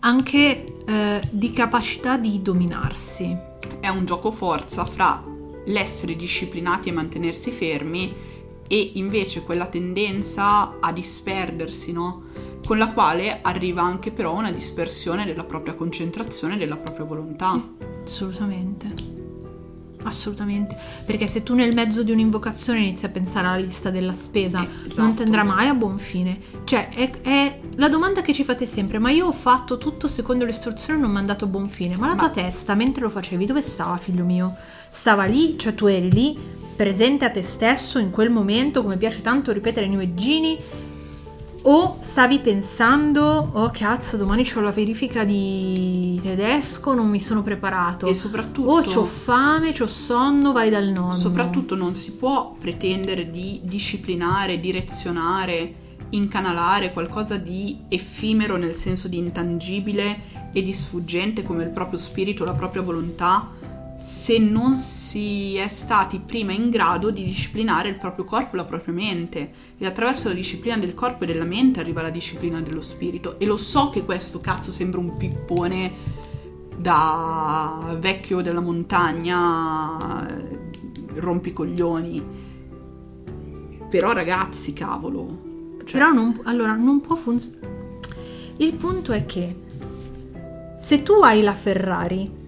[0.06, 3.36] Anche eh, di capacità di dominarsi.
[3.80, 5.20] È un gioco forza fra
[5.64, 8.14] l'essere disciplinati e mantenersi fermi
[8.68, 12.22] e invece quella tendenza a disperdersi, no?
[12.64, 17.60] Con la quale arriva anche però una dispersione della propria concentrazione e della propria volontà.
[18.04, 19.15] Assolutamente.
[20.06, 20.76] Assolutamente.
[21.04, 25.02] Perché se tu nel mezzo di un'invocazione inizi a pensare alla lista della spesa, esatto.
[25.02, 26.38] non andrà mai a buon fine.
[26.64, 30.44] Cioè, è, è la domanda che ci fate sempre: ma io ho fatto tutto secondo
[30.44, 31.96] le istruzioni e non mi è andato a buon fine.
[31.96, 34.54] Ma la Ma- tua testa, mentre lo facevi, dove stava, figlio mio?
[34.88, 36.38] Stava lì, cioè tu eri lì,
[36.76, 40.58] presente a te stesso in quel momento, come piace tanto ripetere ai New Age'ini,
[41.68, 48.06] o stavi pensando, oh cazzo, domani ho la verifica di tedesco, non mi sono preparato.
[48.06, 48.70] E soprattutto...
[48.70, 51.16] O c'ho fame, c'ho sonno, vai dal nonno.
[51.16, 55.74] Soprattutto non si può pretendere di disciplinare, direzionare,
[56.10, 62.44] incanalare qualcosa di effimero nel senso di intangibile e di sfuggente come il proprio spirito,
[62.44, 63.50] la propria volontà,
[63.96, 68.64] se non si è stati prima in grado di disciplinare il proprio corpo e la
[68.64, 69.52] propria mente.
[69.78, 73.38] E attraverso la disciplina del corpo e della mente arriva la disciplina dello spirito.
[73.38, 75.92] E lo so che questo cazzo sembra un pippone
[76.76, 80.26] da vecchio della montagna,
[81.14, 82.44] rompicoglioni.
[83.88, 85.44] Però ragazzi, cavolo.
[85.84, 85.98] Cioè...
[85.98, 87.74] Però non, allora, non può funzionare.
[88.58, 89.64] Il punto è che
[90.78, 92.44] se tu hai la Ferrari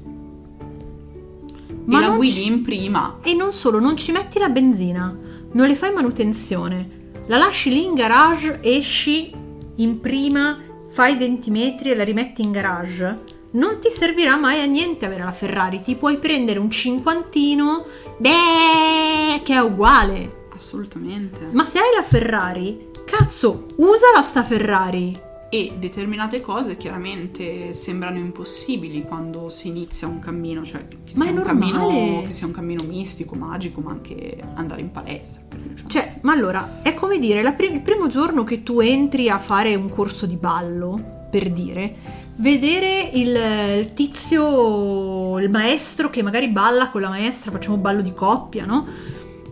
[1.89, 2.47] ma la guidi ci...
[2.47, 3.19] in prima.
[3.23, 5.17] E non solo, non ci metti la benzina,
[5.53, 9.33] non le fai manutenzione, la lasci lì in garage, esci
[9.77, 10.59] in prima,
[10.89, 13.37] fai 20 metri e la rimetti in garage.
[13.51, 17.87] Non ti servirà mai a niente avere la Ferrari, ti puoi prendere un cinquantino,
[18.19, 20.47] beh, che è uguale.
[20.55, 21.49] Assolutamente.
[21.53, 29.03] Ma se hai la Ferrari, cazzo, usala sta Ferrari e determinate cose chiaramente sembrano impossibili
[29.03, 32.85] quando si inizia un cammino, cioè che ma sia, un cammino, che sia un cammino
[32.85, 35.57] mistico, magico, ma anche andare in palestra.
[35.75, 39.39] Cioè, cioè ma allora è come dire, prim- il primo giorno che tu entri a
[39.39, 41.95] fare un corso di ballo, per dire,
[42.37, 43.37] vedere il,
[43.79, 48.87] il tizio, il maestro che magari balla con la maestra, facciamo ballo di coppia, no?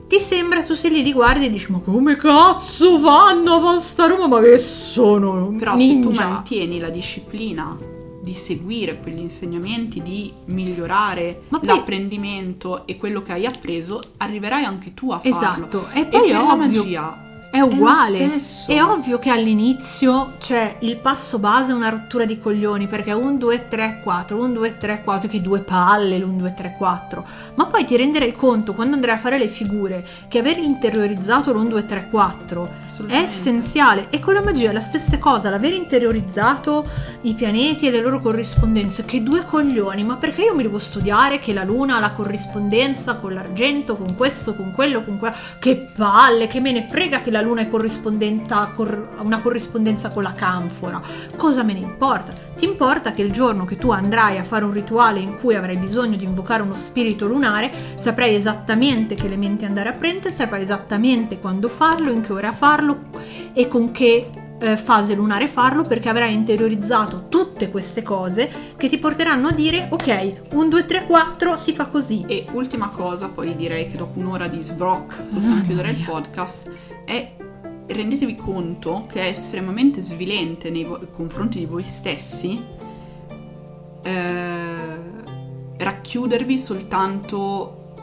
[0.07, 4.07] Ti sembra tu se li riguardi e dici ma come cazzo fanno a fare sta
[4.07, 4.27] roba?
[4.27, 6.09] Ma che sono però ninja.
[6.11, 7.77] se tu mantieni la disciplina
[8.23, 14.95] di seguire quegli insegnamenti di migliorare poi, l'apprendimento e quello che hai appreso arriverai anche
[14.95, 15.37] tu a farlo.
[15.37, 15.89] Esatto.
[15.93, 18.37] E poi è ovvio magia è uguale.
[18.67, 23.37] È, è, ovvio che all'inizio c'è il passo base una rottura di coglioni perché 1,
[23.37, 27.27] 2, 3, 4, 1, 2, 3, 4, che due palle l'1, 2, 3, 4.
[27.55, 31.69] Ma poi ti renderai conto quando andrai a fare le figure che aver interiorizzato l'1,
[31.69, 32.71] 2, 3, 4
[33.07, 34.09] è essenziale.
[34.11, 36.85] E con la magia è la stessa cosa, l'aver interiorizzato
[37.23, 39.05] i pianeti e le loro corrispondenze.
[39.05, 43.17] Che due coglioni, ma perché io mi devo studiare che la luna ha la corrispondenza
[43.17, 45.35] con l'argento, con questo, con quello, con quello?
[45.59, 50.23] Che palle, che me ne frega che la luna è corrispondenza, cor- una corrispondenza con
[50.23, 51.01] la canfora.
[51.37, 52.33] Cosa me ne importa?
[52.55, 55.77] Ti importa che il giorno che tu andrai a fare un rituale in cui avrai
[55.77, 61.39] bisogno di invocare uno spirito lunare, saprai esattamente che elementi andare a prendere, saprai esattamente
[61.39, 63.05] quando farlo, in che ora farlo
[63.53, 64.29] e con che
[64.59, 69.89] eh, fase lunare farlo perché avrai interiorizzato tutte queste cose che ti porteranno a dire
[69.91, 72.25] ok 1 2 3 4 si fa così.
[72.27, 76.73] E ultima cosa poi direi che dopo un'ora di sbrock possiamo ah, chiudere il podcast
[77.05, 77.33] è
[77.89, 82.61] rendetevi conto che è estremamente svilente nei vo- confronti di voi stessi
[84.03, 84.75] eh,
[85.77, 87.95] racchiudervi soltanto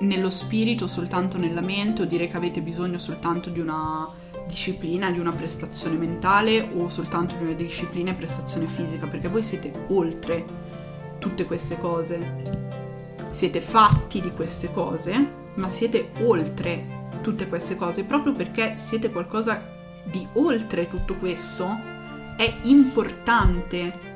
[0.00, 4.08] nello spirito, soltanto nella mente o dire che avete bisogno soltanto di una
[4.46, 9.42] disciplina, di una prestazione mentale o soltanto di una disciplina e prestazione fisica, perché voi
[9.42, 10.44] siete oltre
[11.18, 12.64] tutte queste cose.
[13.30, 19.62] Siete fatti di queste cose, ma siete oltre tutte queste cose, proprio perché siete qualcosa
[20.04, 21.94] di oltre tutto questo,
[22.36, 24.14] è importante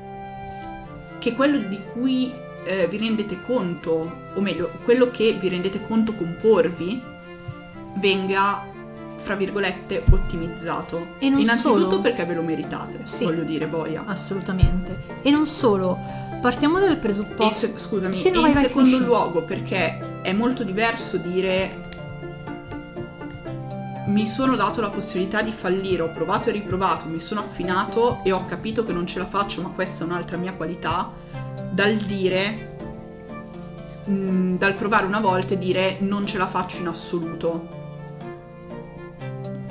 [1.18, 2.32] che quello di cui
[2.64, 7.02] eh, vi rendete conto, o meglio, quello che vi rendete conto comporvi,
[7.96, 8.66] venga,
[9.20, 11.14] fra virgolette, ottimizzato.
[11.18, 12.00] E non Innanzitutto solo...
[12.00, 14.04] perché ve lo meritate, sì, voglio dire, boia.
[14.06, 15.18] Assolutamente.
[15.22, 15.98] E non solo,
[16.40, 17.66] partiamo dal presupposto...
[17.66, 19.04] Se, scusami, sì, no, in secondo finisci.
[19.04, 21.88] luogo perché è molto diverso dire
[24.06, 28.32] mi sono dato la possibilità di fallire, ho provato e riprovato, mi sono affinato e
[28.32, 31.10] ho capito che non ce la faccio, ma questa è un'altra mia qualità,
[31.70, 32.76] dal dire,
[34.04, 37.78] mh, mm, dal provare una volta e dire non ce la faccio in assoluto.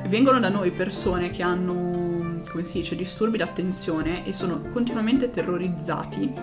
[0.09, 6.33] Vengono da noi persone che hanno, come si dice, disturbi d'attenzione e sono continuamente terrorizzati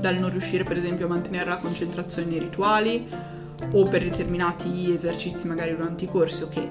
[0.00, 3.08] dal non riuscire per esempio a mantenere la concentrazione nei rituali
[3.70, 6.68] o per determinati esercizi magari durante i corsi, ok.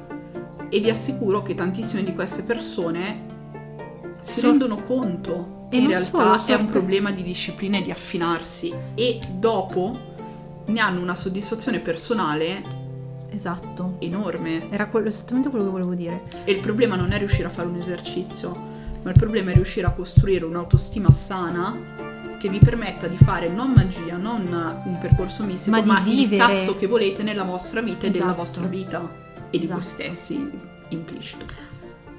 [0.67, 3.23] E vi assicuro che tantissime di queste persone
[4.19, 7.91] si so- rendono conto che in realtà solo, è un problema di disciplina e di
[7.91, 8.73] affinarsi.
[8.93, 9.91] E dopo
[10.65, 12.80] ne hanno una soddisfazione personale
[13.31, 13.95] Esatto.
[13.99, 14.69] Enorme.
[14.69, 16.21] Era quello, esattamente quello che volevo dire.
[16.43, 18.51] E il problema non è riuscire a fare un esercizio,
[19.01, 22.09] ma il problema è riuscire a costruire un'autostima sana
[22.39, 24.41] che vi permetta di fare non magia, non
[24.85, 28.17] un percorso mistico, ma, ma il cazzo che volete nella vostra vita esatto.
[28.17, 29.57] e della vostra vita e esatto.
[29.57, 29.81] di voi esatto.
[29.81, 30.51] stessi
[30.89, 31.70] implicito.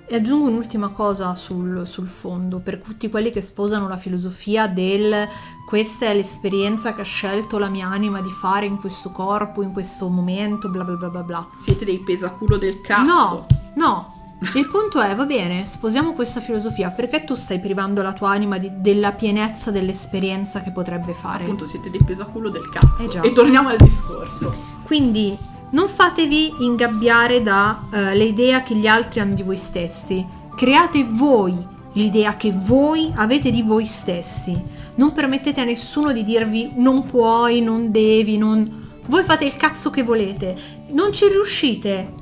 [0.07, 5.27] E aggiungo un'ultima cosa sul, sul, fondo, per tutti quelli che sposano la filosofia del
[5.67, 9.73] questa è l'esperienza che ha scelto la mia anima di fare in questo corpo, in
[9.73, 11.49] questo momento, bla bla bla bla bla.
[11.57, 13.07] Siete dei pesaculo del cazzo.
[13.07, 13.47] No,
[13.77, 14.21] no.
[14.55, 18.59] Il punto è, va bene, sposiamo questa filosofia, perché tu stai privando la tua anima
[18.59, 21.45] di, della pienezza dell'esperienza che potrebbe fare?
[21.45, 23.23] Appunto, siete dei pesaculo del cazzo.
[23.23, 23.29] Eh.
[23.29, 24.53] E torniamo al discorso.
[24.83, 25.39] Quindi
[25.73, 30.25] non fatevi ingabbiare dalle uh, idee che gli altri hanno di voi stessi.
[30.55, 31.57] Create voi
[31.95, 34.61] l'idea che voi avete di voi stessi.
[34.97, 38.81] Non permettete a nessuno di dirvi non puoi, non devi, non...
[39.07, 40.55] Voi fate il cazzo che volete.
[40.91, 42.13] Non ci riuscite.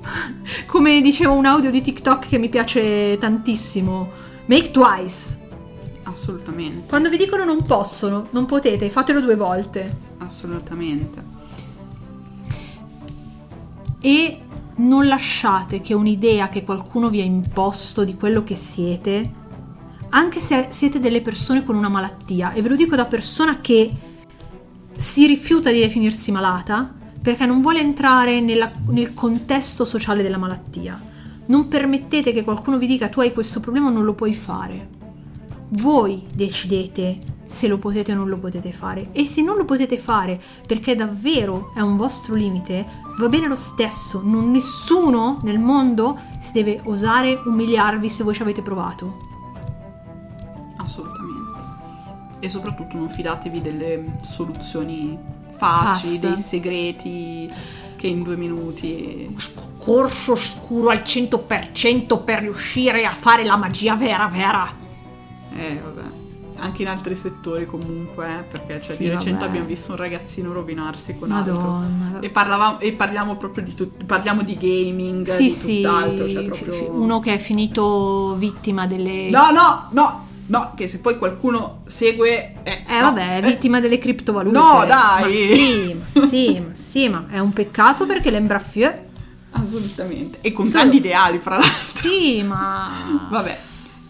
[0.66, 4.10] Come diceva un audio di TikTok che mi piace tantissimo.
[4.44, 5.38] Make twice.
[6.02, 6.86] Assolutamente.
[6.86, 10.08] Quando vi dicono non possono, non potete, fatelo due volte.
[10.18, 11.38] Assolutamente
[14.00, 14.40] e
[14.76, 19.34] non lasciate che un'idea che qualcuno vi ha imposto di quello che siete,
[20.10, 23.90] anche se siete delle persone con una malattia, e ve lo dico da persona che
[24.96, 31.08] si rifiuta di definirsi malata perché non vuole entrare nella, nel contesto sociale della malattia.
[31.46, 34.88] Non permettete che qualcuno vi dica tu hai questo problema, non lo puoi fare.
[35.70, 39.08] Voi decidete se lo potete o non lo potete fare.
[39.12, 42.86] E se non lo potete fare perché davvero è un vostro limite,
[43.20, 44.20] va bene lo stesso.
[44.24, 49.28] Non nessuno nel mondo si deve osare umiliarvi se voi ci avete provato.
[50.76, 51.38] Assolutamente.
[52.40, 55.18] E soprattutto non fidatevi delle soluzioni
[55.48, 56.28] facili, Basta.
[56.28, 57.50] dei segreti
[57.96, 59.36] che in due minuti...
[59.78, 64.68] Corso scuro al 100% per riuscire a fare la magia vera vera.
[65.56, 66.19] Eh, vabbè
[66.60, 69.46] anche in altri settori comunque, eh, perché cioè, sì, di recente vabbè.
[69.46, 72.06] abbiamo visto un ragazzino rovinarsi con Madonna.
[72.06, 72.20] altro.
[72.20, 76.28] E, parlavamo, e parliamo proprio di, tut- parliamo di gaming, sì, di sì, tutt'altro.
[76.28, 76.90] Cioè proprio...
[76.92, 79.30] Uno che è finito vittima delle...
[79.30, 80.28] No, no, no!
[80.46, 82.54] No, che se poi qualcuno segue...
[82.64, 83.46] Eh, eh no, vabbè, è eh.
[83.46, 84.56] vittima delle criptovalute.
[84.56, 85.22] No, dai!
[85.22, 88.92] Ma sì, ma sì, ma sì, ma è un peccato perché l'embrafieu...
[89.52, 90.38] Assolutamente.
[90.40, 90.78] E con Solo...
[90.78, 92.00] grandi ideali, fra l'altro.
[92.00, 93.28] Sì, ma...
[93.30, 93.58] vabbè.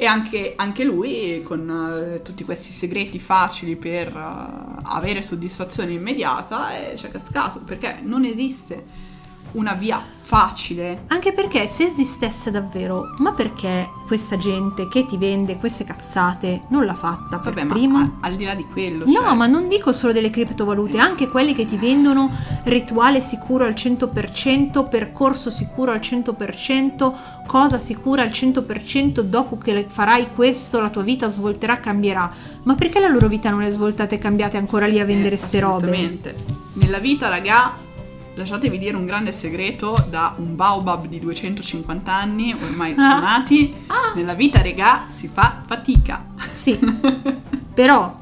[0.02, 6.70] E anche, anche lui con uh, tutti questi segreti facili per uh, avere soddisfazione immediata
[6.70, 9.09] è, ci è cascato perché non esiste
[9.52, 11.06] una via facile.
[11.08, 16.84] Anche perché se esistesse davvero, ma perché questa gente che ti vende queste cazzate non
[16.84, 17.98] l'ha fatta per Vabbè, primo?
[17.98, 19.06] Ma al di là di quello.
[19.06, 19.34] No, cioè...
[19.34, 21.00] ma non dico solo delle criptovalute, eh.
[21.00, 22.30] anche quelli che ti vendono
[22.64, 27.12] rituale sicuro al 100%, percorso sicuro al 100%,
[27.44, 32.32] cosa sicura al 100%, dopo che farai questo la tua vita svolterà, cambierà.
[32.62, 35.38] Ma perché la loro vita non è svoltata e cambiata ancora lì a vendere eh,
[35.38, 35.90] ste robe?
[35.90, 36.34] Assolutamente.
[36.74, 37.88] Nella vita, raga,
[38.34, 43.10] lasciatevi dire un grande segreto da un baobab di 250 anni, ormai ah.
[43.10, 44.12] suonati, ah.
[44.14, 46.26] nella vita regà si fa fatica.
[46.52, 46.78] Sì,
[47.74, 48.18] però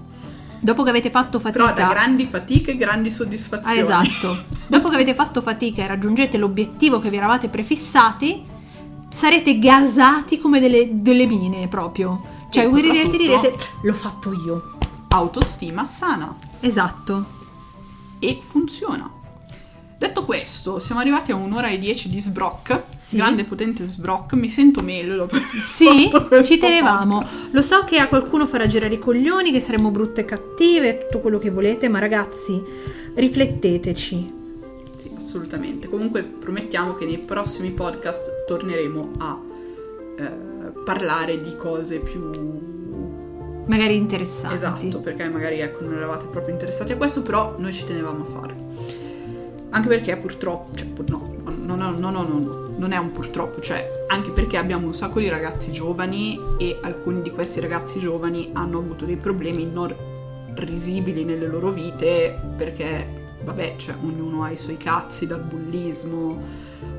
[0.61, 1.65] dopo che avete fatto fatica...
[1.65, 3.79] Però da grandi fatiche e grandi soddisfazioni.
[3.79, 4.45] Ah, esatto.
[4.67, 8.45] dopo che avete fatto fatica e raggiungete l'obiettivo che vi eravate prefissati,
[9.11, 12.37] sarete gasati come delle, delle mine proprio.
[12.51, 14.77] Cioè, voi direte, direte, l'ho fatto io.
[15.09, 16.35] Autostima sana.
[16.61, 17.37] Esatto.
[18.19, 19.18] E funziona.
[19.99, 23.17] Detto questo, siamo arrivati a un'ora e dieci di sbrock, sì.
[23.17, 26.09] grande potente sbrock, mi sento meglio dopo Sì,
[26.45, 27.19] ci tenevamo.
[27.19, 27.49] Podcast.
[27.51, 31.19] Lo so che a qualcuno farà girare i coglioni, che saremo brutte e cattive, tutto
[31.19, 32.63] quello che volete, ma ragazzi,
[33.15, 34.33] rifletteteci.
[34.99, 35.89] Sì, assolutamente.
[35.89, 39.41] Comunque promettiamo che nei prossimi podcast torneremo a
[40.17, 40.31] eh,
[40.85, 42.31] parlare di cose più
[43.67, 44.55] magari interessanti.
[44.55, 48.27] Esatto, perché magari ecco, non eravate proprio interessati a questo, però noi ci tenevamo a
[48.27, 48.68] farlo.
[49.71, 54.07] Anche perché purtroppo, cioè, no, no, no, no, no, no, non è un purtroppo, cioè
[54.09, 58.79] anche perché abbiamo un sacco di ragazzi giovani e alcuni di questi ragazzi giovani hanno
[58.79, 59.95] avuto dei problemi non
[60.55, 66.41] risibili nelle loro vite perché, vabbè, cioè ognuno ha i suoi cazzi dal bullismo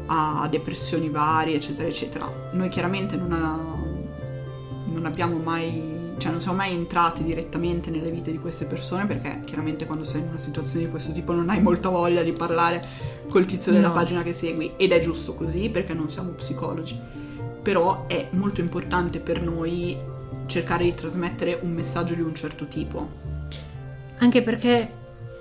[0.08, 2.32] a depressioni varie, eccetera, eccetera.
[2.52, 3.60] Noi chiaramente non, ha,
[4.86, 9.42] non abbiamo mai cioè non siamo mai entrati direttamente nelle vite di queste persone perché
[9.46, 12.86] chiaramente quando sei in una situazione di questo tipo non hai molta voglia di parlare
[13.30, 13.94] col tizio della no.
[13.94, 17.00] pagina che segui ed è giusto così perché non siamo psicologi.
[17.62, 19.98] Però è molto importante per noi
[20.46, 23.08] cercare di trasmettere un messaggio di un certo tipo.
[24.18, 24.94] Anche perché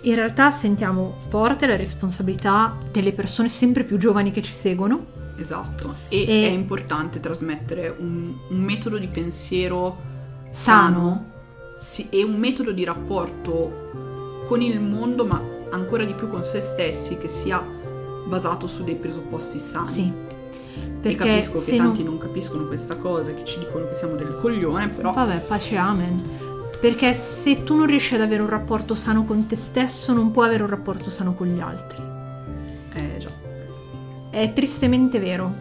[0.03, 5.17] in realtà sentiamo forte la responsabilità delle persone sempre più giovani che ci seguono.
[5.37, 6.49] Esatto, e, e...
[6.49, 10.17] è importante trasmettere un, un metodo di pensiero
[10.51, 11.27] sano
[11.77, 16.61] sì, e un metodo di rapporto con il mondo, ma ancora di più con se
[16.61, 17.62] stessi, che sia
[18.27, 19.87] basato su dei presupposti sani.
[19.87, 20.12] Sì.
[21.01, 24.15] Perché e capisco che non- tanti non capiscono questa cosa, che ci dicono che siamo
[24.16, 26.23] del coglione, però Vabbè, pace amen.
[26.81, 30.47] Perché se tu non riesci ad avere un rapporto sano con te stesso, non puoi
[30.47, 32.03] avere un rapporto sano con gli altri.
[32.95, 33.29] eh già.
[34.31, 35.55] È tristemente vero.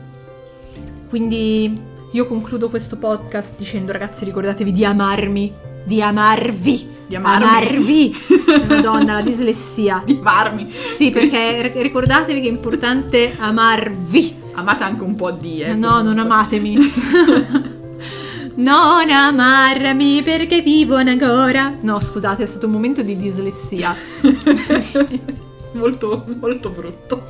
[1.09, 1.73] Quindi
[2.11, 5.53] io concludo questo podcast dicendo ragazzi ricordatevi di amarmi,
[5.83, 7.45] di amarvi, Di amarmi.
[7.45, 8.15] amarvi.
[8.67, 10.01] Madonna, la dislessia.
[10.05, 10.71] Di amarmi.
[10.71, 14.35] Sì, perché ricordatevi che è importante amarvi.
[14.53, 15.73] Amate anche un po' di, eh.
[15.73, 16.77] No, non amatemi.
[18.55, 21.75] non amarmi perché vivo ancora.
[21.81, 23.95] No, scusate, è stato un momento di dislessia.
[25.73, 27.25] molto, molto brutto.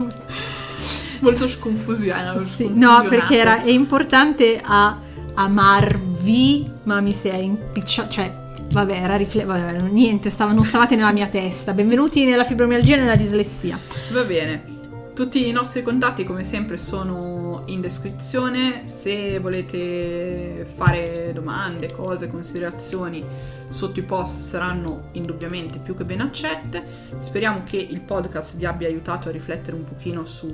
[1.19, 2.44] Molto sconfusione.
[2.45, 4.98] Sì, no, perché era, è importante a
[5.35, 8.34] amarvi, ma mi si è impicciato, cioè,
[8.72, 11.73] vabbè, era rifle- vabbè, niente, stava- non stavate nella mia testa.
[11.73, 13.77] Benvenuti nella fibromialgia e nella dislessia.
[14.11, 14.76] Va bene.
[15.18, 18.88] Tutti i nostri contatti, come sempre, sono in descrizione.
[18.88, 23.26] Se volete fare domande, cose, considerazioni
[23.68, 26.85] sotto i post saranno indubbiamente più che ben accette.
[27.18, 30.48] Speriamo che il podcast vi abbia aiutato a riflettere un pochino su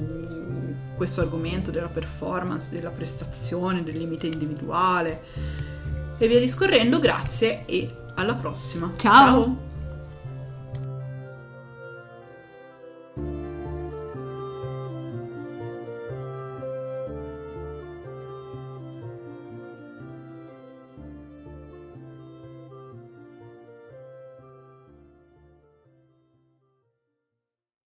[0.95, 5.23] questo argomento della performance, della prestazione, del limite individuale
[6.17, 7.01] e via discorrendo.
[7.01, 8.93] Grazie e alla prossima.
[8.95, 9.62] Ciao.